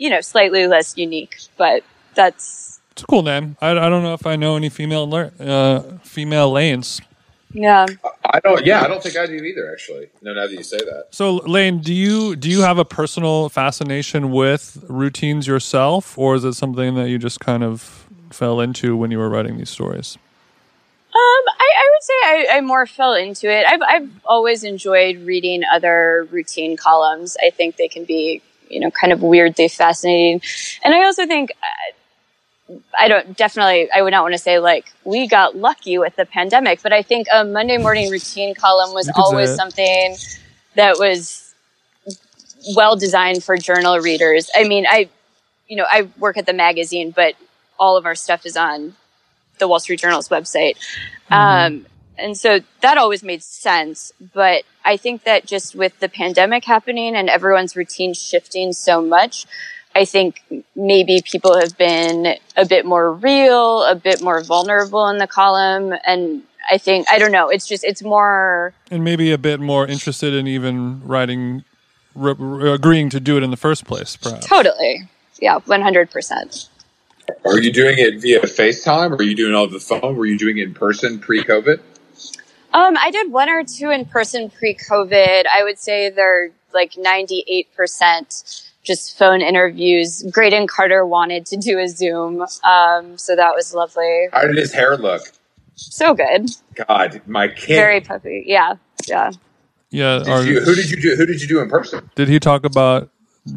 [0.00, 1.84] you know, slightly less unique, but
[2.14, 3.56] that's It's a cool name.
[3.60, 5.04] I, I don't know if I know any female
[5.38, 7.00] uh, female lanes.
[7.52, 7.86] yeah.
[8.24, 8.64] I don't.
[8.64, 9.70] Yeah, I don't think I do either.
[9.70, 10.32] Actually, no.
[10.32, 14.30] Now that you say that, So Lane, do you do you have a personal fascination
[14.32, 19.10] with routines yourself, or is it something that you just kind of fell into when
[19.10, 20.16] you were writing these stories?
[21.12, 23.66] Um, I, I would say I, I more fell into it.
[23.66, 27.36] I've, I've always enjoyed reading other routine columns.
[27.44, 30.40] I think they can be, you know, kind of weirdly fascinating.
[30.82, 34.92] And I also think, uh, I don't, definitely, I would not want to say like,
[35.04, 39.08] we got lucky with the pandemic, but I think a Monday morning routine column was
[39.08, 40.16] You could say always something
[40.76, 41.52] that was
[42.76, 44.50] well designed for journal readers.
[44.54, 45.08] I mean, I,
[45.66, 47.34] you know, I work at the magazine, but
[47.78, 48.94] all of our stuff is on
[49.58, 50.76] the Wall Street Journal's website.
[51.30, 51.86] Um,
[52.18, 54.12] and so that always made sense.
[54.34, 59.46] But I think that just with the pandemic happening and everyone's routine shifting so much,
[59.94, 60.42] I think
[60.76, 65.94] maybe people have been a bit more real, a bit more vulnerable in the column.
[66.06, 69.86] And I think, I don't know, it's just, it's more, And maybe a bit more
[69.86, 71.64] interested in even writing,
[72.14, 74.46] re- re- agreeing to do it in the first place, perhaps.
[74.46, 75.08] totally.
[75.40, 76.68] Yeah, 100%.
[77.44, 79.10] are you doing it via FaceTime?
[79.10, 80.16] Or are you doing it over the phone?
[80.16, 81.80] Were you doing it in person pre-COVID?
[82.72, 85.44] Um, I did one or two in person pre COVID.
[85.46, 90.22] I would say they're like 98% just phone interviews.
[90.30, 92.42] Graydon Carter wanted to do a Zoom.
[92.64, 94.28] Um, so that was lovely.
[94.32, 95.22] How did his hair look?
[95.74, 96.50] So good.
[96.74, 97.74] God, my kid.
[97.76, 98.44] Very puppy.
[98.46, 98.74] Yeah.
[99.06, 99.32] Yeah.
[99.90, 100.18] Yeah.
[100.20, 101.16] Did Or, you, who did you do?
[101.16, 102.08] Who did you do in person?
[102.14, 103.10] did he talk about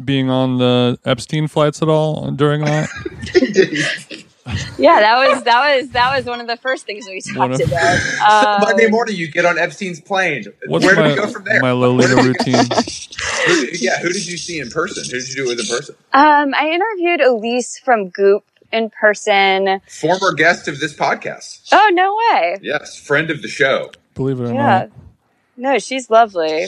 [0.04, 2.88] being on the Epstein flights at all during that?
[4.78, 5.00] Yeah.
[5.00, 8.54] That was, that was, that was one of the first things we talked of- about.
[8.56, 10.44] Um, Monday morning, you get on Epstein's plane.
[10.66, 11.60] What's Where do we go from there?
[11.60, 12.66] my Lolita routine?
[13.46, 15.04] Who, yeah, who did you see in person?
[15.04, 15.94] Who did you do it with in person?
[16.12, 19.80] Um, I interviewed Elise from Goop in person.
[19.88, 21.68] Former guest of this podcast.
[21.72, 22.58] Oh, no way.
[22.62, 23.90] Yes, friend of the show.
[24.14, 24.62] Believe it or Yeah.
[24.66, 24.90] not.
[25.56, 26.66] No, she's lovely.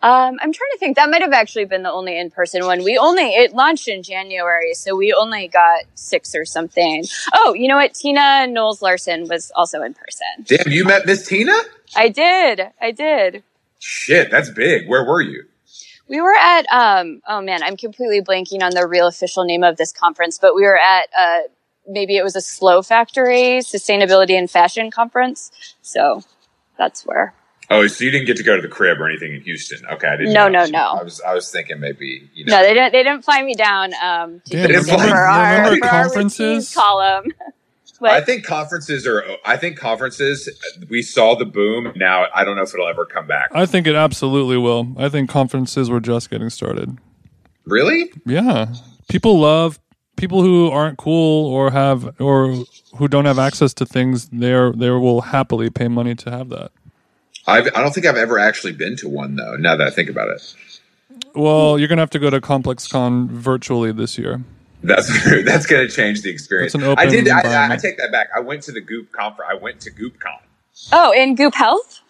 [0.00, 0.96] Um, I'm trying to think.
[0.96, 2.84] That might have actually been the only in-person one.
[2.84, 7.04] We only it launched in January, so we only got six or something.
[7.34, 7.94] Oh, you know what?
[7.94, 10.26] Tina Knowles Lawson was also in person.
[10.44, 11.52] Damn, you met Miss Tina?
[11.96, 12.60] I did.
[12.80, 13.42] I did.
[13.80, 14.88] Shit, that's big.
[14.88, 15.44] Where were you?
[16.08, 17.20] We were at um.
[17.26, 20.62] Oh man, I'm completely blanking on the real official name of this conference, but we
[20.62, 21.40] were at uh
[21.88, 25.50] maybe it was a Slow Factory Sustainability and Fashion Conference.
[25.82, 26.22] So
[26.76, 27.34] that's where.
[27.70, 29.84] Oh, so you didn't get to go to the crib or anything in Houston?
[29.86, 30.32] Okay, I didn't.
[30.32, 30.64] No, know.
[30.64, 30.78] no, no.
[31.00, 32.56] I was, I was thinking maybe you know.
[32.56, 32.92] No, they didn't.
[32.92, 33.92] They didn't fly me down.
[34.02, 36.40] Um, to Damn, Houston remember- for our, for conferences?
[36.40, 37.24] routines column.
[38.00, 39.24] But I think conferences are.
[39.44, 40.48] I think conferences.
[40.88, 41.92] We saw the boom.
[41.96, 43.48] Now I don't know if it'll ever come back.
[43.52, 44.94] I think it absolutely will.
[44.96, 46.96] I think conferences were just getting started.
[47.64, 48.12] Really?
[48.24, 48.72] Yeah.
[49.08, 49.80] People love
[50.16, 52.62] people who aren't cool or have or
[52.98, 56.70] who don't have access to things there they will happily pay money to have that.
[57.48, 59.56] I've, I don't think I've ever actually been to one though.
[59.56, 60.54] Now that I think about it,
[61.34, 64.42] Well, you're gonna have to go to ComplexCon virtually this year.
[64.82, 65.08] that's
[65.44, 66.74] that's going to change the experience.
[66.74, 67.28] An open I did.
[67.28, 68.28] I, I, I take that back.
[68.36, 69.50] I went to the Goop conference.
[69.50, 70.38] I went to GoopCon.
[70.92, 72.00] oh, in Goop Health.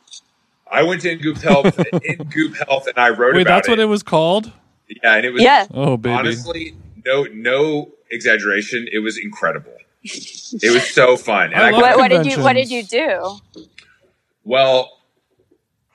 [0.71, 3.79] I went to Goop Health in Goop Health, and I wrote Wait, about that's what
[3.79, 4.53] it was called?
[4.89, 5.67] Yeah, and it was Yeah.
[5.73, 6.15] Oh baby.
[6.15, 6.75] honestly
[7.05, 8.87] no no exaggeration.
[8.93, 9.73] It was incredible.
[10.03, 11.53] It was so fun.
[11.53, 13.39] And I I, What, what did you What did you do?
[14.45, 14.98] well,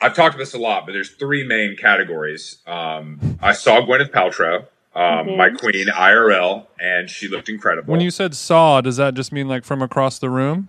[0.03, 2.57] I've talked about this a lot, but there's three main categories.
[2.67, 5.37] Um, I saw Gwyneth Paltrow, um, Mhm.
[5.37, 7.91] my queen, IRL, and she looked incredible.
[7.91, 10.67] When you said saw, does that just mean like from across the room?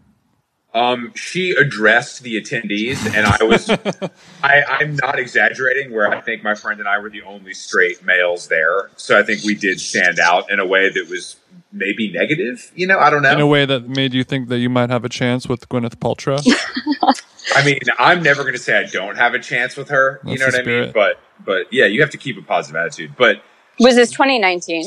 [0.73, 3.71] Um, she addressed the attendees, and I was,
[4.43, 5.93] I, I'm not exaggerating.
[5.93, 9.23] Where I think my friend and I were the only straight males there, so I
[9.23, 11.37] think we did stand out in a way that was
[11.73, 12.73] maybe negative.
[12.75, 13.31] You know, I don't know.
[13.33, 15.97] In a way that made you think that you might have a chance with Gwyneth
[15.97, 16.43] Paltrow.
[17.57, 20.21] I mean, I'm never going to say I don't have a chance with her.
[20.25, 20.93] you know the what I mean?
[20.93, 23.15] But, but yeah, you have to keep a positive attitude.
[23.17, 23.43] But
[23.79, 24.85] Was this 2019?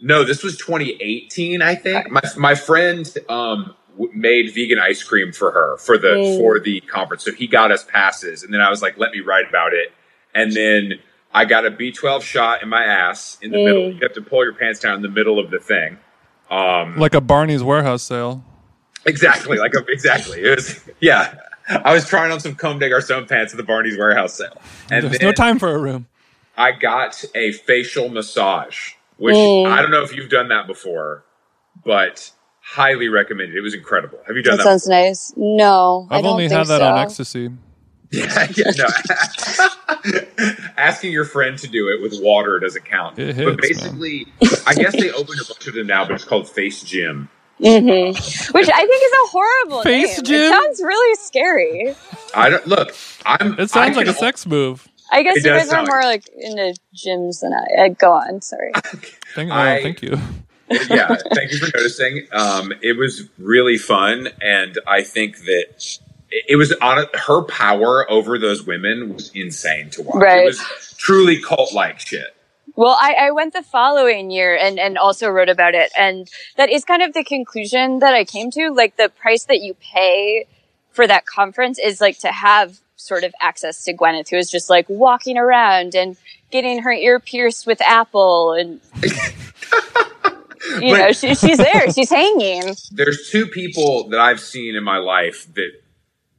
[0.00, 2.10] No, this was 2018, I think.
[2.10, 3.74] My my friend um
[4.14, 6.38] made vegan ice cream for her for the Mm.
[6.38, 9.20] for the conference, so he got us passes, and then I was like, "Let me
[9.20, 9.92] write about it,"
[10.34, 10.94] and then
[11.32, 13.64] I got a B12 shot in my ass in the Mm.
[13.64, 13.90] middle.
[13.92, 15.98] You have to pull your pants down in the middle of the thing.
[16.50, 18.44] Um, like a Barney's warehouse sale.
[19.06, 20.40] exactly, like a, exactly.
[20.40, 21.34] It was yeah.
[21.84, 24.60] I was trying on some Comme des Garçons pants at the Barney's warehouse sale,
[24.90, 26.06] and There's no time for a room.
[26.56, 29.66] I got a facial massage, which Mm.
[29.70, 31.24] I don't know if you've done that before,
[31.84, 33.56] but highly recommended.
[33.56, 34.18] It was incredible.
[34.26, 34.68] Have you done That that?
[34.68, 35.32] sounds nice.
[35.36, 36.86] No, I I've don't only think had that so.
[36.86, 37.50] on ecstasy.
[38.12, 38.86] yeah, yeah, no.
[40.76, 43.18] Asking your friend to do it with water doesn't count.
[43.18, 44.26] It but hits, basically,
[44.66, 47.30] I guess they opened a bunch of them now, but it's called Face Gym.
[47.62, 48.10] Hmm
[48.52, 50.24] Which I think is a horrible Face name.
[50.24, 50.40] gym?
[50.42, 51.94] It sounds really scary.
[52.34, 52.94] I don't look.
[53.24, 53.58] I'm.
[53.60, 54.88] It sounds I like a sex move.
[55.10, 57.84] I guess It you guys are more like into gyms than I.
[57.84, 58.40] Uh, go on.
[58.42, 58.72] Sorry.
[59.34, 60.18] Thank, oh, I- thank you.
[60.68, 62.26] yeah, thank you for noticing.
[62.32, 65.98] Um, it was really fun, and I think that
[66.30, 70.16] it, it was on her power over those women was insane to watch.
[70.16, 70.42] Right.
[70.42, 72.34] It was truly cult like shit.
[72.74, 75.92] Well, I, I went the following year and, and also wrote about it.
[75.98, 78.70] And that is kind of the conclusion that I came to.
[78.70, 80.46] Like the price that you pay
[80.90, 84.70] for that conference is like to have sort of access to Gwyneth, who is just
[84.70, 86.16] like walking around and
[86.50, 88.52] getting her ear pierced with Apple.
[88.52, 88.80] And,
[90.80, 91.90] you know, she, she's there.
[91.90, 92.74] She's hanging.
[92.90, 95.70] There's two people that I've seen in my life that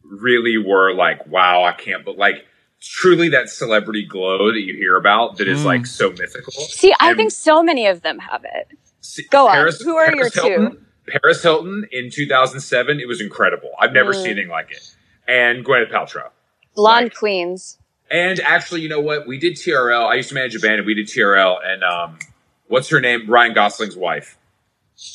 [0.04, 2.46] really were like, wow, I can't, but like
[2.84, 5.66] truly that celebrity glow that you hear about that is Mm.
[5.66, 6.52] like so mythical.
[6.52, 8.68] See, I And- think so many of them have it.
[9.02, 9.70] See, Go on.
[9.84, 10.80] Who are your two?
[11.08, 13.70] Paris Hilton in 2007, it was incredible.
[13.80, 14.16] I've never Mm.
[14.16, 14.96] seen anything like it.
[15.28, 16.30] And Gwyneth Paltrow.
[16.76, 17.16] Blonde Right.
[17.16, 17.78] queens.
[18.12, 19.26] And actually, you know what?
[19.28, 20.06] We did TRL.
[20.08, 21.60] I used to manage a band, and we did TRL.
[21.64, 22.20] And um,
[22.68, 23.30] what's her name?
[23.30, 24.38] Ryan Gosling's wife,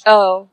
[0.07, 0.49] Oh,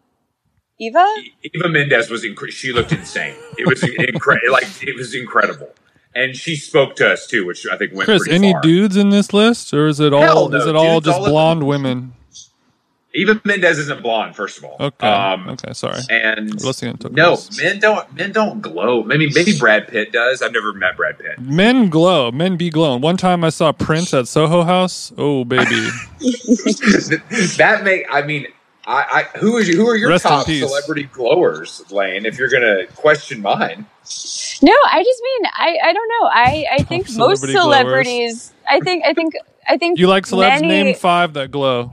[0.80, 1.06] Eva?
[1.44, 2.24] Eva Mendes was.
[2.26, 3.36] Inc- she looked insane.
[3.58, 4.52] It was incredible.
[4.52, 5.74] like it was incredible.
[6.16, 8.62] And she spoke to us too, which I think went Chris, any far.
[8.62, 11.62] dudes in this list, or is it all no, is it all just all blonde
[11.62, 11.68] them.
[11.68, 12.14] women?
[13.14, 14.76] Eva Mendes isn't blonde, first of all.
[14.78, 16.00] Okay, Um, okay, sorry.
[16.10, 16.52] And
[17.14, 18.14] no, men don't.
[18.14, 19.04] Men don't glow.
[19.04, 20.42] Maybe maybe Brad Pitt does.
[20.42, 21.40] I've never met Brad Pitt.
[21.40, 22.30] Men glow.
[22.32, 23.02] Men be glowing.
[23.02, 25.14] One time I saw Prince at Soho House.
[25.18, 25.88] Oh baby,
[27.58, 28.06] that make.
[28.12, 28.48] I mean,
[28.88, 29.68] I, I who is?
[29.68, 32.26] Who are your Rest top celebrity glowers, Lane?
[32.26, 33.86] If you're gonna question mine.
[34.62, 36.28] No, I just mean I, I don't know.
[36.28, 37.64] I, I think most celebrity glowers.
[37.64, 39.34] celebrities I think I think
[39.68, 40.62] I think you like celebs?
[40.62, 41.92] many- Name five that glow.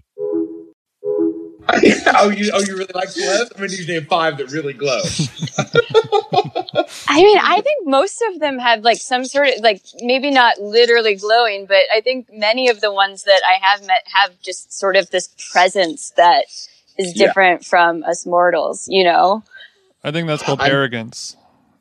[1.73, 3.51] oh, you oh you really like celebs?
[3.53, 5.01] I'm gonna need you to name five that really glow.
[7.09, 10.61] I mean I think most of them have like some sort of like maybe not
[10.61, 14.79] literally glowing, but I think many of the ones that I have met have just
[14.79, 16.45] sort of this presence that
[16.99, 17.27] is Yeah.
[17.27, 19.43] different from us mortals, you know?
[20.05, 21.37] I think that's called I'm- arrogance.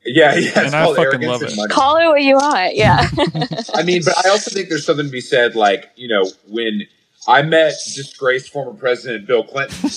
[0.06, 0.48] yeah, yeah.
[0.48, 1.72] It's And I fucking arrogance love it.
[1.72, 3.08] Call it what you want, yeah.
[3.76, 6.88] I mean, but I also think there's something to be said, like you know, when
[7.28, 9.78] I met disgraced former President Bill Clinton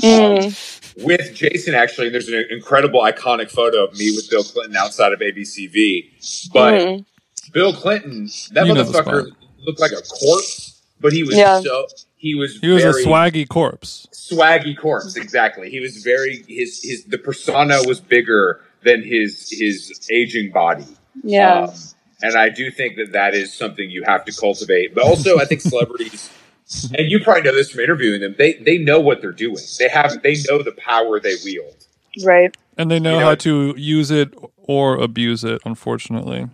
[0.00, 1.04] Mm.
[1.04, 1.74] with Jason.
[1.74, 6.50] Actually, and there's an incredible, iconic photo of me with Bill Clinton outside of ABCV.
[6.52, 7.04] But Mm.
[7.52, 9.26] Bill Clinton, that You motherfucker
[9.66, 11.60] looked like a corpse, but he was Yeah.
[11.60, 14.06] so he was He was very a swaggy corpse.
[14.30, 15.16] Swaggy corpse.
[15.20, 20.86] Exactly, he was very his his the persona was bigger than his his aging body.
[21.22, 21.64] Yeah.
[21.64, 21.74] Um,
[22.22, 24.94] and I do think that that is something you have to cultivate.
[24.94, 26.30] But also, I think celebrities,
[26.98, 29.64] and you probably know this from interviewing them, they they know what they're doing.
[29.78, 31.86] They have they know the power they wield.
[32.24, 32.54] right.
[32.78, 36.48] And they know, You know- how to use it or abuse it, unfortunately.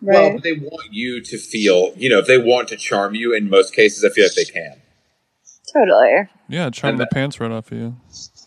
[0.00, 0.32] Well, Right.
[0.34, 3.50] but they want you to feel, you know, if they want to charm you, in
[3.50, 4.80] most cases, I feel like they can.
[5.72, 6.28] Totally.
[6.48, 7.96] Yeah, charm And the pants right off of you.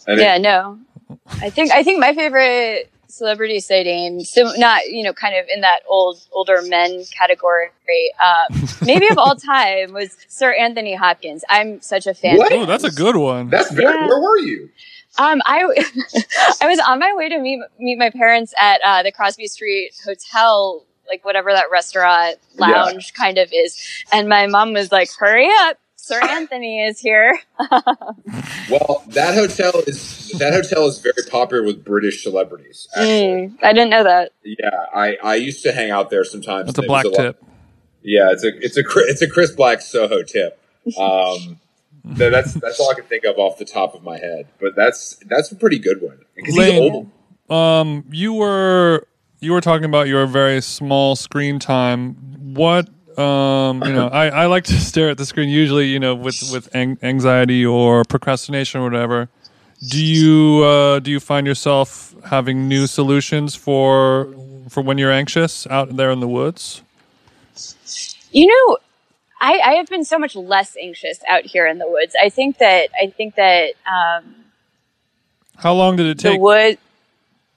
[0.08, 0.80] I yeah, no.
[1.42, 5.62] I think I think my favorite celebrity sighting, so not you know, kind of in
[5.62, 7.70] that old older men category,
[8.24, 11.44] um, maybe of all time was Sir Anthony Hopkins.
[11.50, 12.38] I'm such a fan.
[12.38, 12.52] What?
[12.52, 13.50] of Oh, that's a good one.
[13.50, 13.94] That's very.
[13.96, 14.08] Yeah.
[14.08, 14.70] Where were you?
[15.18, 15.64] Um, I
[16.62, 19.92] I was on my way to meet meet my parents at uh, the Crosby Street
[20.06, 22.68] Hotel, like whatever that restaurant Yeah.
[22.68, 23.82] lounge kind of is,
[24.14, 25.78] and my mom was like, "Hurry up."
[26.10, 27.38] Sir Anthony is here.
[28.70, 32.88] Well, that hotel is that hotel is very popular with British celebrities.
[32.96, 34.32] Mm, I didn't know that.
[34.44, 36.68] yeah, I I used to hang out there sometimes.
[36.68, 37.44] That's a It black was lot- tip.
[38.04, 40.62] Yeah, it's a it's a Chris- it's a Chris Black Soho tip.
[41.00, 41.60] Um,
[42.16, 44.48] th- that's that's all I can think of off the top of my head.
[44.62, 47.10] But that's that's a pretty good one because he's old.
[47.50, 49.08] Um, you were
[49.40, 52.54] you were talking about your very small screen time.
[52.54, 52.88] What
[53.20, 56.42] um, you know, I, I like to stare at the screen usually, you know, with
[56.52, 59.30] with ang- anxiety or procrastination or whatever.
[59.88, 64.34] Do you uh, do you find yourself having new solutions for
[64.70, 66.82] for when you're anxious out there in the woods?
[68.32, 68.78] You know,
[69.42, 72.16] I, I have been so much less anxious out here in the woods.
[72.22, 74.36] I think that I think that um,
[75.58, 76.34] How long did it take?
[76.34, 76.78] the wood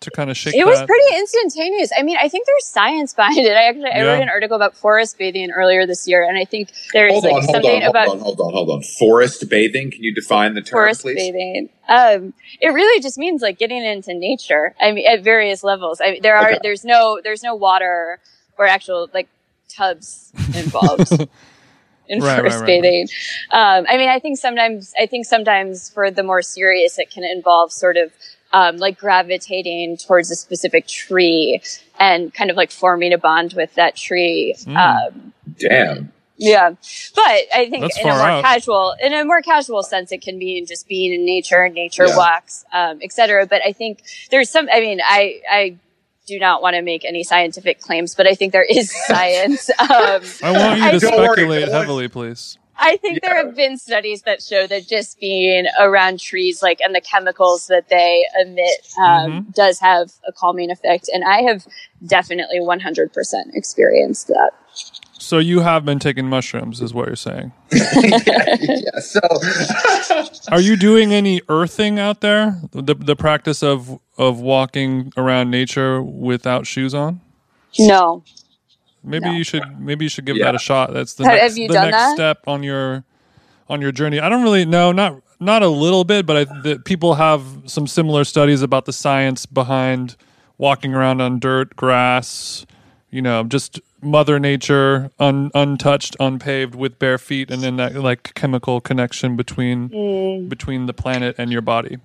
[0.03, 0.87] to kind of shake it was that?
[0.87, 1.91] pretty instantaneous.
[1.97, 3.57] I mean, I think there's science behind it.
[3.57, 4.13] I actually I Yeah.
[4.13, 7.33] wrote an article about forest bathing earlier this year, and I think there's Hold like
[7.35, 8.83] on, hold something on, hold about on, hold on, hold on.
[8.83, 9.91] Forest bathing.
[9.91, 10.73] Can you define the term, please?
[10.73, 11.15] forest please?
[11.17, 11.69] bathing.
[11.89, 14.75] Um, it really just means like getting into nature.
[14.81, 16.01] I mean, at various levels.
[16.01, 16.61] I mean, there are Okay.
[16.63, 18.19] there's no there's no water
[18.59, 19.29] or actual like
[19.69, 21.11] tubs involved
[22.09, 23.09] in Right, right, forest right, bathing.
[23.51, 27.25] Um, I mean, I think sometimes I think sometimes for the more serious, it can
[27.25, 28.13] involve sort of.
[28.55, 31.63] Um, like gravitating towards a specific tree
[31.99, 34.55] and kind of like forming a bond with that tree.
[34.67, 34.77] Mm.
[34.77, 36.13] Um, Damn.
[36.37, 36.71] yeah,
[37.15, 37.23] but
[37.55, 38.45] I think That's in a more out.
[38.45, 42.17] casual, in a more casual sense, it can mean just being in nature, nature Yeah.
[42.17, 43.47] walks, um, etc.
[43.47, 44.69] But I think there's some.
[44.71, 45.77] I mean, I I
[46.27, 49.71] do not want to make any scientific claims, but I think there is science.
[49.79, 51.73] Um, I want you to think- Don't worry, speculate worry.
[51.73, 52.59] heavily, please.
[52.79, 56.95] I think there have been studies that show that just being around trees, like and
[56.95, 59.51] the chemicals that they emit, um, Mm-hmm.
[59.53, 61.09] does have a calming effect.
[61.13, 61.67] And I have
[62.05, 63.11] definitely 100%
[63.55, 64.51] experienced that.
[65.19, 67.53] So you have been taking mushrooms, is what you're saying.
[67.73, 68.99] yeah.
[69.01, 69.21] So
[70.51, 72.61] Are you doing any earthing out there?
[72.73, 77.21] The the practice of of walking around nature without shoes on?
[77.79, 78.25] No,
[79.05, 79.33] Maybe No.
[79.33, 80.47] you should maybe you should give Yeah.
[80.47, 80.93] that a shot.
[80.93, 82.15] That's the Have- next, you the done next that?
[82.15, 83.05] step on your
[83.69, 84.21] on your journey.
[84.21, 87.87] I don't really know, not not a little bit, but I that people have some
[87.87, 90.17] similar studies about the science behind
[90.59, 92.65] walking around on dirt, grass,
[93.11, 98.33] you know, just mother nature un, untouched, unpaved with bare feet and then that like
[98.35, 100.49] chemical connection between Mm.
[100.49, 101.99] between the planet and your body.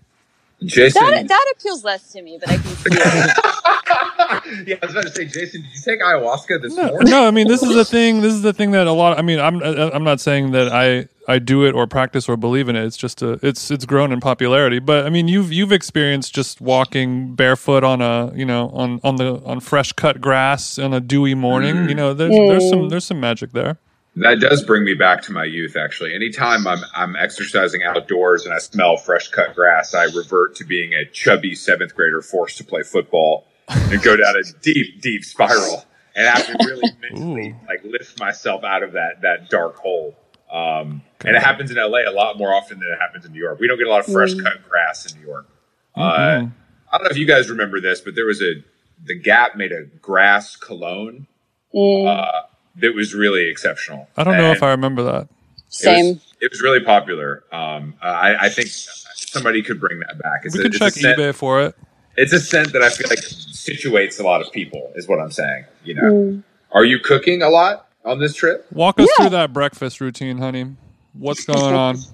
[0.64, 2.90] Jason, that that appeals less to me, but I can see
[4.66, 7.12] yeah, I was about to say, Jason, did you take ayahuasca this No, morning?
[7.12, 8.22] no, I mean this is the thing.
[8.22, 9.20] This is the thing that a lot.
[9.20, 12.38] I mean, I'm uh, I'm not saying that I I do it or practice or
[12.38, 12.86] believe in it.
[12.86, 14.80] It's just a it's it's grown in popularity.
[14.80, 19.18] But I mean, you've you've experienced just walking barefoot on a you know on on
[19.18, 21.76] the on fresh cut grass on a dewy morning.
[21.76, 21.90] Mm.
[21.90, 22.90] You know, there's there's some mm.
[22.90, 23.78] there's some magic there.
[24.20, 25.76] That does bring me back to my youth.
[25.76, 30.66] Actually, anytime I'm I'm exercising outdoors and I smell fresh cut grass, I revert to
[30.66, 35.24] being a chubby seventh grader forced to play football and go down a deep, deep
[35.24, 40.16] spiral, and have to really mentally like lift myself out of that that dark hole.
[40.52, 43.40] Um, and it happens in LA a lot more often than it happens in New
[43.42, 43.60] York.
[43.60, 45.46] We don't get a lot of fresh cut grass in New York.
[45.94, 46.52] Uh, Mhm.
[46.90, 48.64] I don't know if you guys remember this, but there was a
[49.04, 51.28] the Gap made a grass cologne
[51.76, 52.44] Mm, uh,
[52.80, 54.08] that was really exceptional.
[54.18, 55.24] I don't know if I remember that.
[55.24, 55.30] It
[55.70, 56.06] same.
[56.16, 57.44] was, it was really popular.
[57.52, 60.42] Um, I, I think somebody could bring that back.
[60.44, 61.76] It's We a, could it's check scent, eBay for it.
[62.16, 64.92] It's a scent that I feel like situates a lot of people.
[64.96, 65.66] Is what I'm saying.
[65.84, 66.44] You know, Mm.
[66.72, 68.66] are you cooking a lot on this trip?
[68.72, 69.26] Walk us Yeah.
[69.26, 70.76] through that breakfast routine, honey.
[71.14, 71.98] What's going on?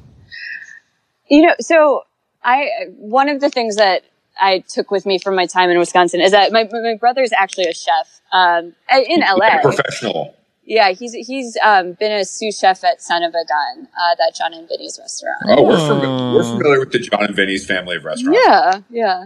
[1.30, 2.04] You know, so
[2.44, 4.04] I one of the things that
[4.40, 7.32] I took with me from my time in Wisconsin is that my my brother is
[7.34, 9.62] actually a chef um, in LA.
[9.62, 10.36] Professional.
[10.66, 14.34] Yeah, he's he's um, been a sous chef at Son of a Gun, uh, that
[14.36, 15.42] Jon and Vinny's restaurant.
[15.48, 15.88] Oh, we're, Oh.
[15.88, 18.40] familiar, we're familiar with the Jon and Vinny's family of restaurants.
[18.46, 19.26] Yeah, yeah.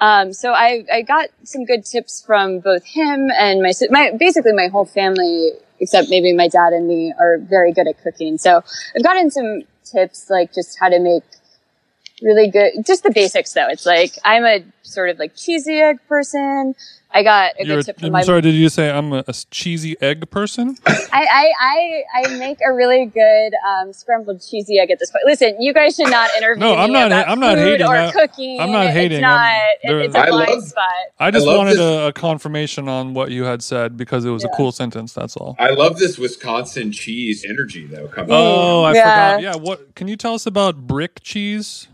[0.00, 4.52] Um, so I, I got some good tips from both him and my, my, basically
[4.52, 8.36] my whole family, except maybe my dad and me are very good at cooking.
[8.38, 8.62] So
[8.94, 11.22] I've gotten some tips, like just how to make
[12.22, 13.68] really good, just the basics though.
[13.68, 16.74] It's like, I'm a sort of like cheesy egg person.
[17.12, 19.24] I got a You're, good tip from I'm my sorry, did you say I'm a,
[19.26, 20.76] a cheesy egg person?
[20.86, 22.02] I, I, I,
[22.32, 25.24] I make a really good um, scrambled cheesy egg at this point.
[25.24, 27.86] Listen, you guys should not interview No, I'm me not- about I'm not food hating.
[27.86, 28.60] or I- cooking.
[28.60, 29.20] I'm not It's hating.
[29.22, 30.84] not- I'm- it's a I blind love- spot.
[31.18, 34.44] I just love wanted a, a confirmation on what you had said because it was
[34.44, 35.12] a cool sentence.
[35.14, 35.56] That's all.
[35.58, 38.08] I love this Wisconsin cheese energy though.
[38.08, 38.30] Coming.
[38.32, 39.02] Oh, I Yeah.
[39.36, 39.42] forgot.
[39.42, 41.88] Yeah, what can you tell us about brick cheese?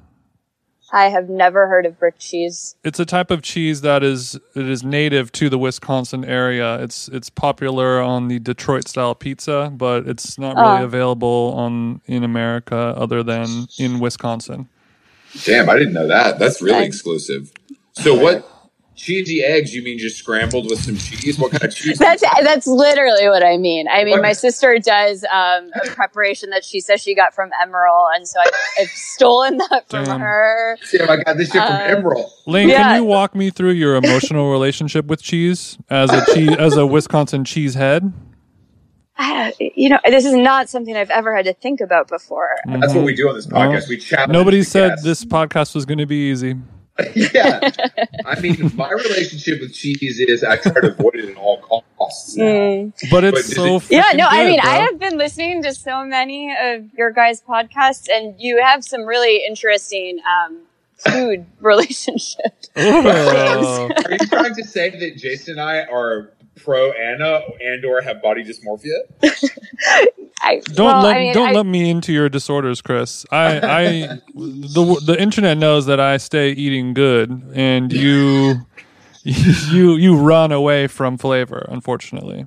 [0.95, 2.77] I have never heard of brick cheese.
[2.85, 6.77] It's a type of cheese that is it is native to the Wisconsin area.
[6.83, 10.85] It's it's popular on the Detroit style pizza, but it's not really Oh.
[10.85, 14.69] available on in America other than in Wisconsin.
[15.45, 16.39] Damn, I didn't know that.
[16.39, 16.97] That's really Thanks.
[16.97, 17.51] exclusive.
[17.93, 18.47] So what
[19.03, 19.75] cheesy eggs?
[19.75, 21.39] You mean just scrambled with some cheese?
[21.39, 21.99] What kind of cheese?
[22.07, 23.89] That's that's literally what I mean.
[23.89, 24.23] I mean, What?
[24.23, 28.41] my sister does um, a preparation that she says she got from Emeril, and so
[28.41, 30.21] I've, I've stolen that from Damn.
[30.21, 30.79] her.
[30.93, 32.31] Damn, I got this shit from Uh, Emeril.
[32.47, 32.83] Lane, Yeah.
[32.85, 36.87] can you walk me through your emotional relationship with cheese as a cheese as a
[36.87, 38.13] Wisconsin cheese head?
[39.61, 42.49] You know, this is not something I've ever had to think about before.
[42.67, 43.89] That's what we do on this podcast.
[43.89, 44.29] We chat.
[44.31, 45.05] Nobody said guests.
[45.05, 46.57] this podcast was going to be easy.
[47.15, 47.71] yeah,
[48.25, 52.37] I mean, my relationship with cheese is I try to avoid it at all costs.
[52.37, 52.93] Mm.
[53.11, 54.71] But it's But so it- Yeah, freaking no, I mean, bro.
[54.71, 59.03] I have been listening to so many of your guys' podcasts, and you have some
[59.03, 60.61] really interesting um,
[60.97, 62.71] food relationships.
[62.79, 62.83] Ooh.
[63.09, 68.23] Are you trying to say that Jason and I are pro Anna and or have
[68.23, 68.99] body dysmorphia?
[70.45, 73.25] I, Don't well, let I mean, don't I- let me into your disorders, Chris.
[73.31, 78.67] I I the the internet knows that I stay eating good, and you
[79.25, 81.65] you you run away from flavor.
[81.69, 82.47] Unfortunately,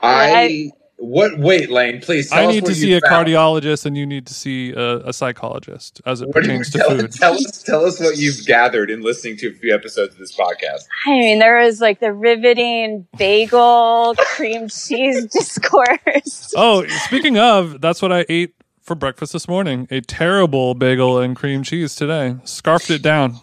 [0.00, 1.38] I, I- what?
[1.38, 2.30] Wait, Lane, please.
[2.30, 3.26] Tell I need what to see a found.
[3.28, 6.70] cardiologist, and you need to see a, a psychologist as it What do you, pertains
[6.70, 7.12] to tell, food.
[7.12, 10.34] tell us, tell us what you've gathered in listening to a few episodes of this
[10.36, 10.84] podcast.
[11.06, 16.52] I mean, there was like the riveting bagel cream cheese discourse.
[16.56, 19.88] Oh, speaking of, that's what I ate for breakfast this morning.
[19.90, 22.36] A terrible bagel and cream cheese today.
[22.44, 23.40] Scarfed it down.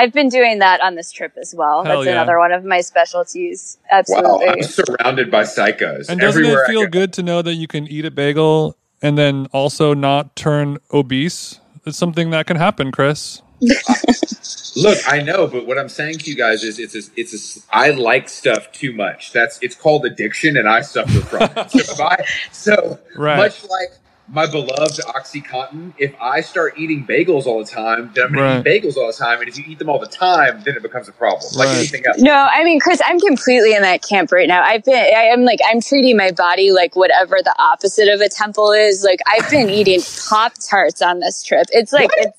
[0.00, 1.84] I've been doing that on this trip as well.
[1.84, 2.12] Hell That's yeah.
[2.12, 3.76] another one of my specialties.
[3.92, 4.48] Wow, Absolutely.
[4.48, 6.08] I'm surrounded by psychos.
[6.08, 6.88] And doesn't Everywhere it feel go.
[6.90, 11.60] good to know that you can eat a bagel and then also not turn obese?
[11.84, 13.42] It's something that can happen, Chris.
[14.76, 17.60] Look, I know, but what I'm saying to you guys is, it's a, it's a,
[17.76, 19.32] I like stuff too much.
[19.32, 21.70] That's it's called addiction, and I suffer from it.
[21.70, 23.36] So, if I, so Right.
[23.36, 23.90] much like
[24.32, 28.64] my beloved OxyContin, if I start eating bagels all the time, then I'm going Right.
[28.64, 30.76] to eat bagels all the time, and if you eat them all the time, then
[30.76, 32.18] it becomes a problem, like anything else.
[32.20, 34.62] No, I mean, Chris, I'm completely in that camp right now.
[34.62, 38.28] I've been, I am like, I'm treating my body like whatever the opposite of a
[38.28, 39.02] temple is.
[39.04, 41.66] Like, I've been eating Pop Tarts on this trip.
[41.72, 42.38] It's like, it's,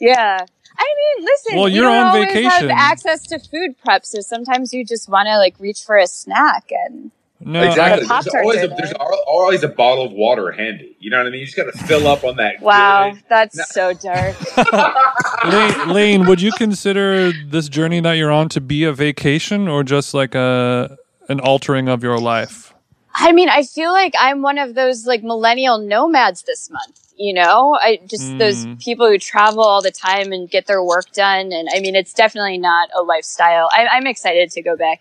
[0.00, 0.38] yeah.
[0.78, 2.50] I mean, listen, Well, you you're don't on always vacation.
[2.50, 6.06] have access to food prep, so sometimes you just want to like reach for a
[6.06, 8.06] snack and No, exactly.
[8.06, 10.96] There's always a, there's always a bottle of water handy.
[10.98, 11.40] You know what I mean?
[11.40, 12.60] You just got to fill up on that.
[12.60, 13.64] wow, good- that's No.
[13.68, 14.36] so dark.
[15.44, 19.82] Lane, Lane, would you consider this journey that you're on to be a vacation or
[19.84, 20.96] just like a
[21.28, 22.72] an altering of your life?
[23.14, 27.00] I mean, I feel like I'm one of those like millennial nomads this month.
[27.18, 28.80] You know, I just those Mm.
[28.82, 31.50] people who travel all the time and get their work done.
[31.52, 33.68] And I mean, it's definitely not a lifestyle.
[33.72, 35.00] I, I'm excited to go back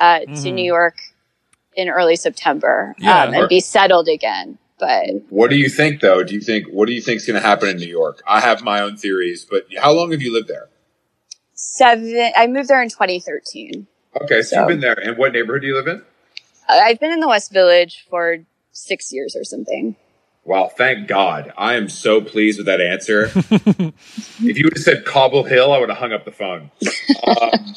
[0.00, 0.52] uh, to Mhm.
[0.54, 0.96] New York
[1.78, 3.22] in early September Yeah.
[3.24, 4.58] um, and be settled again.
[4.80, 6.22] But What do you think, though?
[6.22, 8.20] Do you think what do you think is going to happen in New York?
[8.26, 10.68] I have my own theories, but how long have you lived there?
[11.54, 13.86] seven, I moved there in 2013.
[14.22, 14.94] Okay, so, So- you've been there.
[14.94, 16.02] And what neighborhood do you live in?
[16.68, 18.38] I- I've been in the West Village for
[18.72, 19.96] six years or something.
[20.44, 21.52] Wow, thank God.
[21.58, 23.24] I am so pleased with that answer.
[23.50, 26.70] if you would have said Cobble Hill, I would have hung up the phone.
[27.26, 27.74] Um,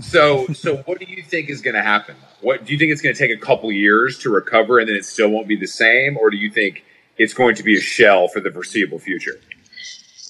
[0.00, 2.16] so, so what do you think is going to happen?
[2.40, 4.96] What do you think it's going to take a couple years to recover, and then
[4.96, 6.84] it still won't be the same, or do you think
[7.18, 9.40] it's going to be a shell for the foreseeable future?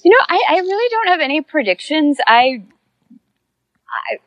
[0.03, 2.17] You know, I, I really don't have any predictions.
[2.25, 2.63] I,
[4.11, 4.17] I,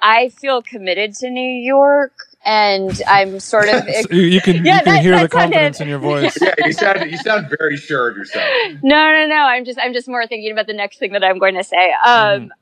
[0.00, 2.12] I feel committed to New York,
[2.44, 3.82] and I'm sort of.
[3.88, 5.98] So you you can Yeah, you can that- hear the that sounded- confidence in your
[6.10, 6.38] voice.
[6.40, 8.48] Yeah, you sound you sound very sure of yourself.
[8.82, 9.36] no, no, no.
[9.36, 11.92] I'm just, I'm just more thinking about the next thing that I'm going to say.
[12.06, 12.52] Um,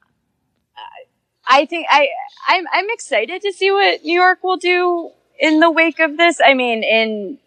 [1.53, 2.09] I think I,
[2.49, 6.41] I'm, I'm excited to see what New York will do in the wake of this.
[6.45, 7.39] I mean, in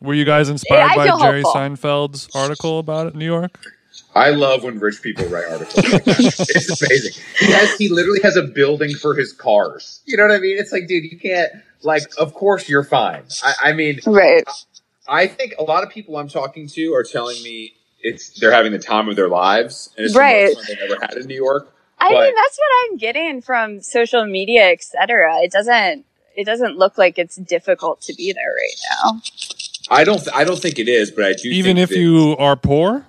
[0.00, 1.60] Were you guys inspired I by Jerry hopeful.
[1.60, 3.58] Seinfeld's article about it, New York?
[4.14, 5.92] I love when rich people write articles.
[5.92, 7.22] Like it's amazing.
[7.40, 10.00] He has he literally has a building for his cars.
[10.06, 10.58] You know what I mean?
[10.58, 12.02] It's like, dude, you can't like.
[12.18, 13.24] Of course, you're fine.
[13.42, 14.48] I, I mean, right.
[15.08, 18.72] I think a lot of people I'm talking to are telling me it's they're having
[18.72, 20.48] the time of their lives, and it's Right.
[20.48, 21.74] the most fun they've ever had in New York.
[22.00, 25.38] I But- mean, that's what I'm getting from social media, et cetera.
[25.42, 26.04] It doesn't,
[26.36, 29.22] it doesn't look like it's difficult to be there right now.
[29.90, 30.22] I don't.
[30.34, 31.48] I don't think it is, but I do.
[31.48, 33.06] Even think if that- you are poor?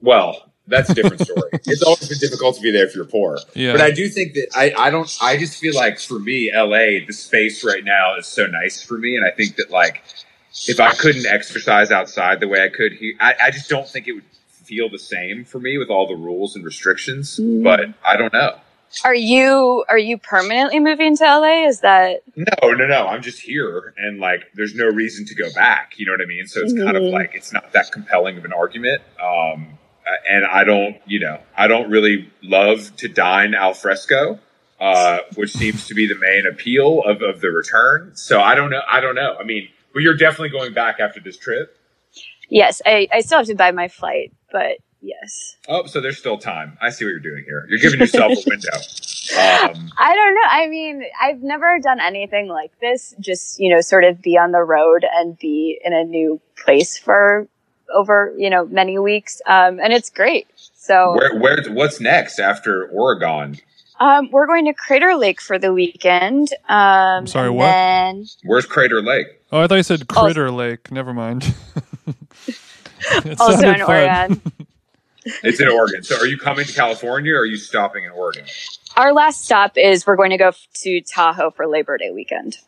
[0.00, 1.50] Well, that's a different story.
[1.52, 3.38] it's always been difficult to be there if you're poor.
[3.54, 3.72] Yeah.
[3.72, 7.04] But I do think that I, I don't I just feel like for me, LA,
[7.06, 9.16] the space right now is so nice for me.
[9.16, 10.02] And I think that like
[10.68, 14.06] if I couldn't exercise outside the way I could here, I, I just don't think
[14.08, 14.24] it would
[14.66, 17.62] feel the same for me with all the rules and restrictions, Mm.
[17.62, 18.56] but I don't know.
[19.04, 21.66] Are you are you permanently moving to LA?
[21.66, 23.06] Is that No, no, no.
[23.08, 25.94] I'm just here, and like, there's no reason to go back.
[25.98, 26.46] You know what I mean?
[26.46, 27.12] So it's kind of Mhm.
[27.12, 29.02] like it's not that compelling of an argument.
[29.20, 29.78] Um,
[30.30, 34.38] and I don't, you know, I don't really love to dine al fresco,
[34.80, 38.12] uh, which seems to be the main appeal of, of the return.
[38.14, 38.82] So I don't know.
[38.88, 39.36] I don't know.
[39.38, 41.76] I mean, but you're definitely going back after this trip.
[42.48, 42.80] yes?
[42.86, 45.56] I, I still have to buy my flight, but yes.
[45.68, 46.76] Oh, so there's still time.
[46.80, 47.66] I see what you're doing here.
[47.68, 48.70] You're giving yourself a window.
[49.36, 50.48] Um, I don't know.
[50.48, 53.12] I mean, I've never done anything like this.
[53.18, 56.96] Just, you know, sort of be on the road and be in a new place
[56.96, 57.48] for
[57.92, 59.42] over, you know, many weeks.
[59.44, 60.46] Um, and it's great.
[60.54, 63.56] So, where, where, what's next after Oregon?
[63.98, 66.52] um, we're going to Crater Lake for the weekend.
[66.68, 67.64] Um, I'm sorry, what?
[67.66, 69.26] Then, Where's Crater Lake?
[69.50, 70.22] Oh, I thought you said Oh.
[70.24, 70.92] Critter Lake.
[70.92, 71.52] Never mind.
[73.24, 73.82] It also in fun.
[73.82, 74.42] Oregon.
[75.42, 76.04] It's in Oregon.
[76.04, 78.44] So are you coming to California or are you stopping in Oregon?
[78.96, 82.58] Our last stop is we're going to go to Tahoe for Labor Day weekend.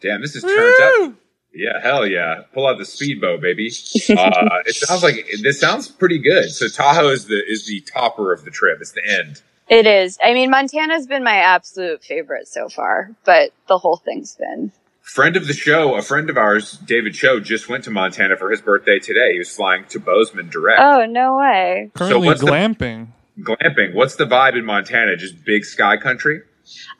[0.00, 1.14] Damn, this is turned up.
[1.52, 2.42] Yeah, hell yeah.
[2.54, 3.70] Pull out the speedboat, baby.
[4.10, 6.50] Uh, it sounds like this sounds pretty good.
[6.50, 8.78] So Tahoe is the is the topper of the trip.
[8.80, 9.42] It's the end.
[9.68, 10.18] It is.
[10.24, 14.72] I mean, Montana's been my absolute favorite so far, but the whole thing's been.
[15.08, 18.50] Friend of the show, a friend of ours, David Cho, just went to Montana for
[18.50, 19.32] his birthday today.
[19.32, 20.82] He was flying to Bozeman direct.
[20.82, 21.90] Oh, no way.
[21.94, 23.08] Currently what's the- glamping.
[23.40, 23.94] Glamping.
[23.94, 25.16] What's the vibe in Montana?
[25.16, 26.42] Just big sky country?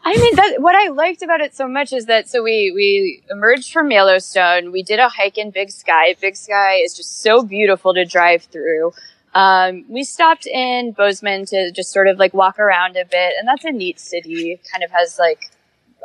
[0.04, 3.22] I mean, that, what I liked about it so much is that so we we
[3.30, 4.72] emerged from Yellowstone.
[4.72, 6.14] We did a hike in Big Sky.
[6.18, 8.92] Big Sky is just so beautiful to drive through.
[9.34, 13.46] Um, we stopped in Bozeman to just sort of like walk around a bit, and
[13.46, 14.58] that's a neat city.
[14.72, 15.50] Kind of has like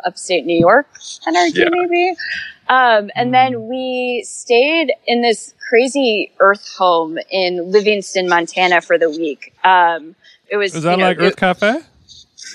[0.06, 0.88] upstate New York
[1.28, 1.70] energy, Yeah.
[1.72, 2.16] maybe.
[2.70, 9.10] Um, and then we stayed in this crazy Earth home in Livingston, Montana, for the
[9.10, 9.54] week.
[9.64, 10.16] Um,
[10.50, 11.80] it was Is that you know, like it- Earth Cafe?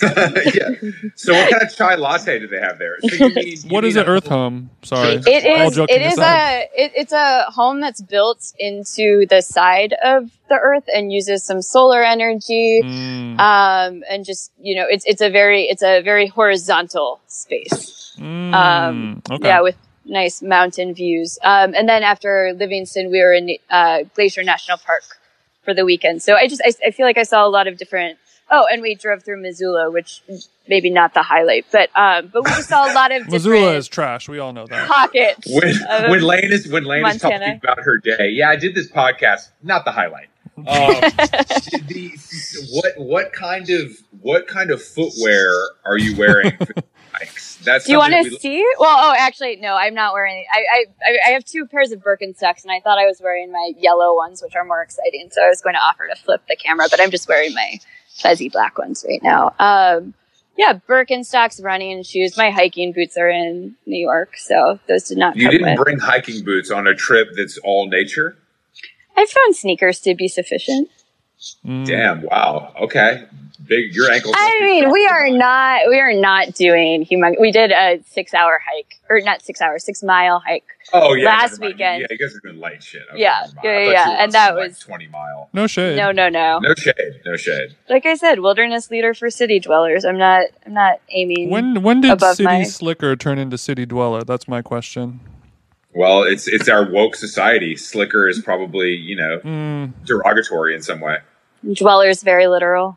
[0.03, 0.71] yeah.
[1.17, 2.97] So what kind of chai latte do they have there?
[3.01, 4.07] So you need- you What is need it?
[4.09, 4.71] a- Earth Home.
[4.83, 5.15] Sorry.
[5.27, 5.75] It All is.
[5.77, 6.69] joking It is aside.
[6.77, 6.83] a.
[6.85, 11.63] It, it's a home that's built into the side of the Earth and uses some
[11.63, 12.81] solar energy.
[12.85, 18.15] Mm, Um, and just you know, it's it's a very it's a very horizontal space.
[18.19, 19.49] mm, Um, okay.
[19.49, 21.39] Yeah, with nice mountain views.
[21.43, 25.03] Um, and then after Livingston, we were in uh, Glacier National Park
[25.65, 26.23] for the weekend.
[26.23, 28.19] So I just I, I feel like I saw a lot of different.
[28.51, 30.23] Oh, and we drove through Missoula, which
[30.69, 33.89] maybe not the highlight, but um, but we just saw a lot of Missoula is
[33.89, 34.29] trash.
[34.29, 34.89] We all know that.
[34.89, 35.47] pockets.
[35.47, 38.31] when when Lane is when Lane is talking about her day.
[38.31, 39.51] Yeah, I did this podcast.
[39.63, 40.29] Not the highlight.
[40.57, 40.65] Um,
[41.87, 42.11] the,
[42.73, 43.93] what what kind of
[44.23, 45.53] what kind of footwear
[45.85, 46.67] are you wearing for?
[47.65, 48.65] That's Do you want to we- see?
[48.79, 50.45] Well, oh, actually, no, I'm not wearing.
[50.53, 53.51] I, I, I- I have two pairs of Birkenstocks, and I thought I was wearing
[53.51, 55.29] my yellow ones, which are more exciting.
[55.33, 57.81] So I was going to offer to flip the camera, but I'm just wearing my
[58.21, 59.55] fuzzy black ones right now.
[59.59, 60.15] Um,
[60.57, 62.37] yeah, Birkenstocks, running shoes.
[62.37, 65.85] My hiking boots are in New York, so those did not You come didn't with.
[65.85, 68.37] bring hiking boots on a trip that's all nature.
[69.17, 70.91] I found sneakers to be sufficient.
[71.65, 71.87] Mm.
[71.87, 72.23] Damn!
[72.23, 72.73] Wow.
[72.81, 73.25] Okay.
[73.69, 73.95] Big.
[73.95, 74.35] Your ankles.
[74.37, 77.39] I mean, we are not we are not doing humong.
[77.41, 80.65] We did a six hour hike, or not six hours, six mile hike.
[80.93, 81.27] Oh yeah.
[81.27, 82.01] last weekend.
[82.01, 83.03] Yeah, you guys are doing light shit.
[83.13, 85.51] Okay, Yeah, yeah, yeah, and that some, like, was- twenty mile.
[85.53, 85.97] No shade.
[85.99, 86.61] No, no, no.
[86.61, 87.21] No shade.
[87.27, 87.77] No shade.
[87.91, 90.05] like I said, wilderness leader for city dwellers.
[90.07, 90.47] I'm not.
[90.65, 91.51] I'm not aiming.
[91.51, 94.25] When when did Above City my- Slicker turn into City Dweller?
[94.25, 95.21] That's my question.
[95.95, 97.77] Well, it's it's our woke society.
[97.77, 101.19] Slicker is probably you know Mm, derogatory in some way.
[101.75, 102.97] dwellers very literal.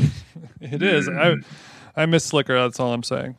[0.60, 1.08] it is.
[1.08, 1.44] Mm.
[1.96, 2.54] I I miss Slicker.
[2.58, 3.36] That's all I'm saying.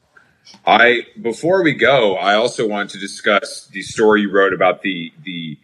[0.65, 5.11] I before we go, I also want to discuss the story you wrote about the
[5.23, 5.57] the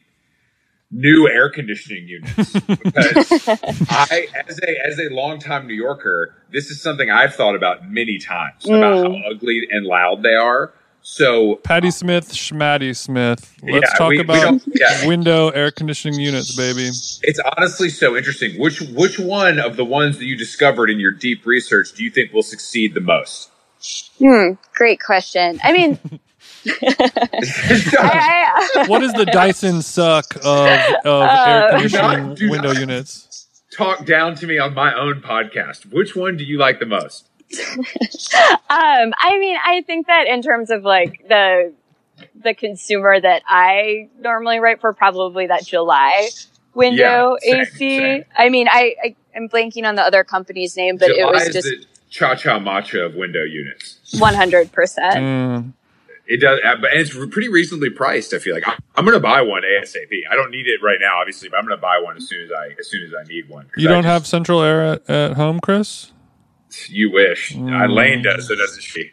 [0.90, 3.48] new air conditioning units because
[3.90, 8.18] I, as a as a longtime New Yorker, this is something I've thought about many
[8.20, 9.22] times about Mm.
[9.24, 10.74] how ugly and loud they are.
[11.10, 13.56] So Patti Smith, Schmatty Smith.
[13.64, 15.08] Let's Yeah, talk we- we about don't- yeah.
[15.08, 16.90] window air conditioning units, baby.
[17.24, 18.60] it's honestly so interesting.
[18.60, 22.10] Which which one of the ones that you discovered in your deep research do you
[22.12, 23.50] think will succeed the most?
[24.20, 24.52] Hmm.
[24.76, 25.62] Great question.
[25.64, 25.98] I mean,
[26.84, 32.80] I, I, What is the Dyson suck of, of air Uh, conditioning not- window not.
[32.82, 33.48] units?
[33.76, 35.92] Talk down to me on my own podcast.
[35.92, 37.27] Which one do you like the most?
[38.70, 41.74] um, I mean, I think that in terms of like the
[42.44, 46.30] the consumer that I normally write for, probably that July
[46.74, 47.98] window Yeah, same, AC.
[48.00, 48.24] same.
[48.38, 51.54] I mean, I, I I'm blanking on the other company's name, but it was is
[51.54, 54.00] just cha cha matcha of window units.
[54.20, 54.72] 100.
[54.72, 55.74] percent Mm.
[56.30, 58.34] It does, but and it's pretty reasonably priced.
[58.34, 60.12] I feel like I'm, I'm going to buy one ASAP.
[60.30, 62.44] I don't need it right now, obviously, but I'm going to buy one as soon
[62.44, 63.70] as I as soon as I need one.
[63.78, 66.12] You don't just- have central air at, at home, Chris?
[66.90, 67.54] You wish.
[67.54, 67.94] Mm.
[67.94, 69.12] Lane does, so doesn't she?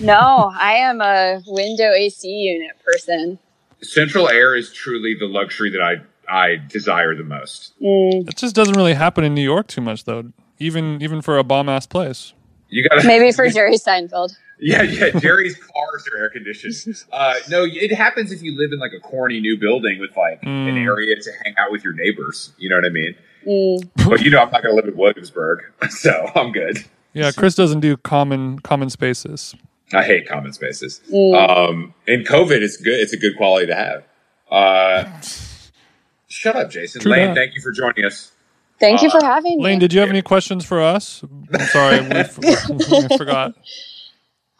[0.00, 3.38] No, I am a window AC unit person.
[3.82, 5.96] Central air is truly the luxury that I
[6.28, 7.72] I desire the most.
[7.80, 10.24] Mm, It just doesn't really happen in New York too much, though.
[10.58, 12.32] Even even for a bomb ass place.
[12.68, 14.34] You got to maybe for Jerry Seinfeld.
[14.58, 15.10] Yeah, yeah.
[15.20, 16.74] Jerry's cars are air conditioned.
[17.12, 20.42] Uh, no, it happens if you live in like a corny new building with like
[20.42, 20.84] an Mm.
[20.86, 22.52] area to hang out with your neighbors.
[22.58, 23.14] You know what I mean?
[23.46, 25.60] Mm, But you know, I'm not going to live in Williamsburg,
[25.90, 26.78] so I'm good.
[27.16, 29.54] Yeah, Chris doesn't do common common spaces.
[29.92, 31.00] I hate common spaces.
[31.12, 31.34] mm.
[31.70, 32.98] Um, in COVID, it's good.
[33.00, 34.04] It's a good quality to have.
[34.50, 35.20] Uh,
[36.28, 37.00] shut up, Jason.
[37.00, 37.34] True Lane, that.
[37.36, 38.32] thank you for joining us.
[38.78, 39.64] Thank you Uh, for having me.
[39.64, 41.22] Lane, did you have any questions for us?
[41.52, 43.54] I'm sorry, we, f- we forgot.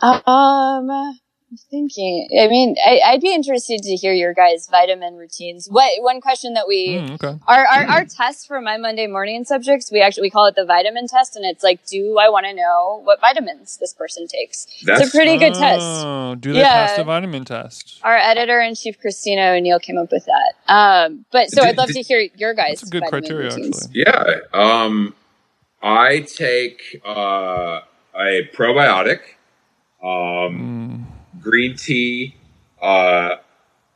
[0.01, 1.13] Um, I'm
[1.71, 2.29] thinking.
[2.41, 5.69] I mean, I, I'd be interested to hear your guys' vitamin routines.
[5.71, 7.39] What one question that we Mm, okay.
[7.47, 10.65] our, our our test for my Monday morning subjects, we actually we call it the
[10.65, 14.67] vitamin test, and it's like, do I want to know what vitamins this person takes?
[14.85, 15.81] That's it's a pretty good test.
[15.83, 16.73] Oh, do they Yeah.
[16.87, 18.01] pass the vitamin test?
[18.03, 20.55] Our editor in chief, Kristina O'Neill, came up with that.
[20.73, 23.23] Um, but so Did- I'd love did- to hear your guys' That's a good vitamin
[23.23, 23.87] criteria, routines.
[23.87, 24.05] actually.
[24.07, 24.35] Yeah.
[24.53, 25.15] Um,
[25.83, 27.81] I take uh,
[28.19, 29.21] a probiotic,
[30.03, 31.16] um, Mm,
[31.47, 32.35] green tea.
[32.83, 33.37] Uh,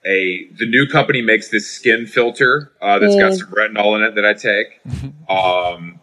[0.06, 4.14] a the new company makes this skin filter uh, that's got some retinol in it
[4.14, 4.80] that I take.
[5.30, 6.00] Um,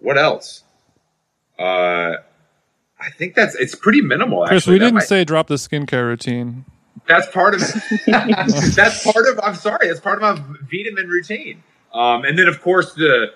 [0.00, 0.64] what else?
[1.58, 2.16] Uh,
[3.00, 4.44] I think that's it's pretty minimal.
[4.46, 4.72] Chris, actually.
[4.74, 6.66] we That didn't might- say drop the skincare routine.
[7.08, 7.60] that's part of
[8.06, 11.62] that's part of i'm sorry that's part of my vitamin routine
[11.94, 13.26] um, and then of course the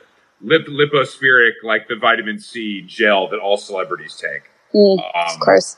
[0.42, 4.42] lip Lypo-Spheric like the vitamin c gel that all celebrities take
[4.74, 5.76] Mm, um, of course.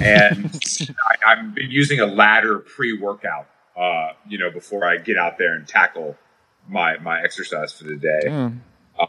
[0.00, 0.50] And
[1.26, 3.46] I, i've been using a ladder pre-workout
[3.76, 6.16] uh, you know before i get out there and tackle
[6.68, 8.62] my my exercise for the day Damn.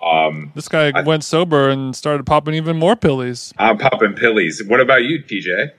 [0.04, 3.54] um, This guy I- went sober and started popping even more pillies.
[3.58, 5.72] i'm popping pillies what about you tj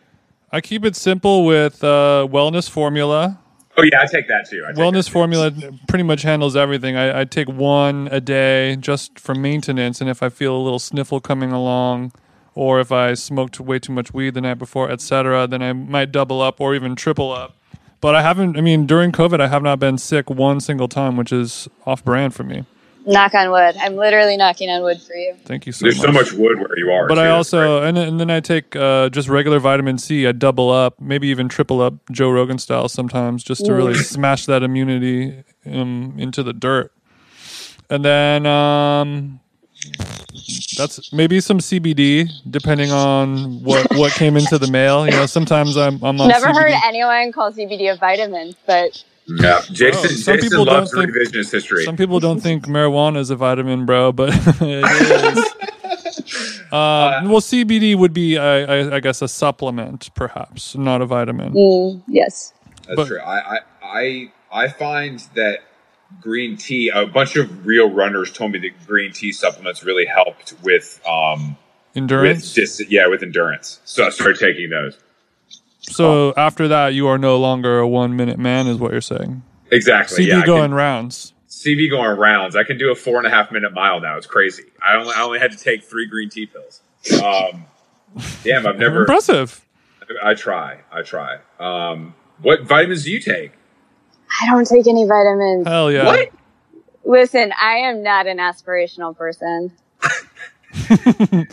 [0.52, 3.39] I keep it simple with uh, wellness formula.
[3.77, 5.12] oh yeah i take that too I take Wellness that too.
[5.12, 5.52] formula
[5.89, 6.97] pretty much handles everything.
[6.97, 10.78] I, I take one a day just for maintenance, and if I feel a little
[10.78, 12.12] sniffle coming along,
[12.56, 16.10] or if I smoked way too much weed the night before, etc., then I might
[16.10, 17.54] double up or even triple up.
[18.00, 18.56] But I haven't.
[18.56, 22.04] I mean, during COVID, I have not been sick one single time, which is off
[22.04, 22.64] brand for me.
[23.04, 23.76] Knock on wood.
[23.78, 25.36] I'm literally knocking on wood for you.
[25.44, 25.94] Thank you so much.
[25.94, 26.26] there's much.
[26.26, 27.20] so much wood where you are But too.
[27.20, 27.60] I That's great.
[27.62, 30.26] also and then, and then I take uh, just regular vitamin C.
[30.26, 34.46] I double up, maybe even triple up, Joe Rogan style sometimes, just to really smash
[34.46, 36.92] that immunity um, into the dirt.
[37.88, 39.38] And then um,
[40.76, 45.04] that's maybe some CBD, depending on what what came into the mail.
[45.06, 46.54] You know, sometimes I'm I'm on Never CBD.
[46.60, 50.00] heard anyone call CBD a vitamin, but Yeah, Jason.
[50.04, 51.84] Oh, some Jason people loves don't think- revisionist history.
[51.84, 54.30] Some people don't think marijuana is a vitamin, bro, but
[54.60, 55.44] it is.
[56.72, 61.52] Uh, well, CBD would be, I, I, I guess, a supplement, perhaps, not a vitamin.
[61.52, 62.52] mm, yes.
[62.88, 63.20] That's but- true.
[63.20, 65.60] I, I I I find that
[66.20, 66.90] green tea.
[66.94, 71.56] A bunch of real runners told me that green tea supplements really helped with um
[71.94, 72.54] Endurance.
[72.56, 73.80] with dis- yeah with endurance.
[73.84, 74.98] So I started taking those.
[75.80, 79.42] so after that, you are no longer a one-minute man, is what you're saying.
[79.70, 80.24] Exactly.
[80.24, 81.32] CB yeah, going can- rounds.
[81.48, 82.54] CV going rounds.
[82.54, 84.16] I can do a four and a half minute mile now.
[84.18, 84.64] It's crazy.
[84.86, 86.82] I only I only had to take three green tea pills.
[87.22, 87.64] Um,
[88.44, 89.00] damn, I've never.
[89.00, 89.64] Impressive.
[90.22, 90.80] I try.
[90.92, 91.38] I try.
[91.58, 93.52] Um, what vitamins do you take?
[94.43, 95.66] I don't take any vitamins.
[95.66, 96.05] Hell yeah.
[96.07, 96.31] What?
[97.05, 99.73] Listen, I am not an aspirational person.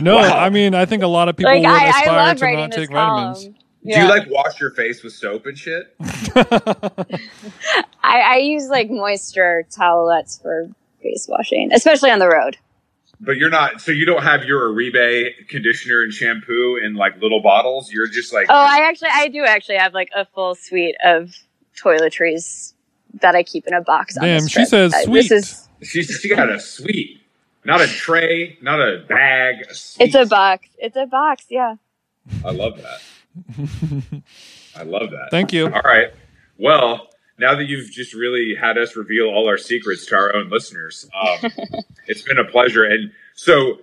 [0.00, 0.38] No, Wow.
[0.38, 2.52] I mean, I think a lot of people Like would I, I aspire love to
[2.56, 3.34] not take column.
[3.34, 3.58] vitamins.
[3.84, 5.94] Do you like wash your face with soap and shit?
[8.02, 10.68] I, I use like moisture towelettes for
[11.02, 12.56] face washing, especially on the road.
[13.20, 13.80] But you're not.
[13.80, 17.92] So you don't have your Aribe conditioner and shampoo in like little bottles.
[17.92, 18.46] You're just like.
[18.48, 21.34] Oh, I actually, I do actually have like a full suite of
[21.82, 22.74] toiletries
[23.20, 24.16] that I keep in a box.
[24.16, 24.68] on Damn, this she trip.
[24.68, 25.28] says Uh, sweet.
[25.28, 27.20] This is, She she got a suite,
[27.64, 29.56] not a tray, not a bag.
[29.62, 30.68] A it's a box.
[30.78, 31.46] It's a box.
[31.48, 31.76] Yeah.
[32.44, 33.00] I love that.
[34.76, 35.28] I love that.
[35.30, 35.66] Thank you.
[35.66, 36.08] All right.
[36.58, 37.08] Well,
[37.38, 41.08] now that you've just really had us reveal all our secrets to our own listeners,
[41.18, 41.50] um,
[42.06, 42.84] it's been a pleasure.
[42.84, 43.78] And so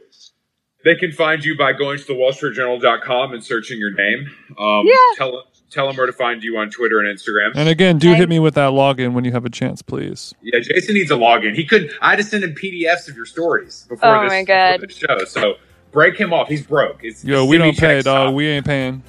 [0.86, 4.28] they can find you by going to the wallstreetjournal.com and searching your name.
[4.60, 4.94] Um, Yeah.
[5.18, 7.52] Tell, tell them where to find you on Twitter and Instagram.
[7.56, 8.18] And again, do Okay.
[8.20, 10.34] hit me with that login when you have a chance, please.
[10.42, 11.56] Yeah, Jason needs a login.
[11.56, 11.92] He couldn't.
[12.02, 14.82] I had to send him PDFs of your stories before, Oh this, my before God.
[14.82, 15.26] the show.
[15.26, 15.56] So
[15.92, 16.48] break him off.
[16.48, 17.04] He's broke.
[17.04, 18.30] It's Yo, we don't pay, dog.
[18.30, 18.34] stop.
[18.34, 19.04] We ain't paying.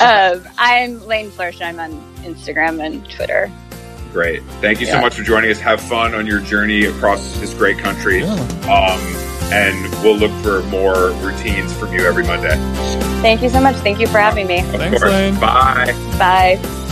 [0.00, 1.78] um, I'm Lane Florsheim.
[1.78, 3.50] I'm on Instagram and Twitter.
[4.12, 4.42] Great.
[4.60, 5.58] Thank you so much for joining us.
[5.60, 8.20] Have fun on your journey across this great country.
[8.20, 8.32] Yeah.
[8.68, 12.56] Um, and we'll look for more routines from you every Monday.
[13.20, 13.76] Thank you so much.
[13.76, 14.60] Thank you for having me.
[14.60, 15.12] Of Thanks, course.
[15.12, 15.38] Lane.
[15.38, 15.92] Bye.
[16.18, 16.91] Bye.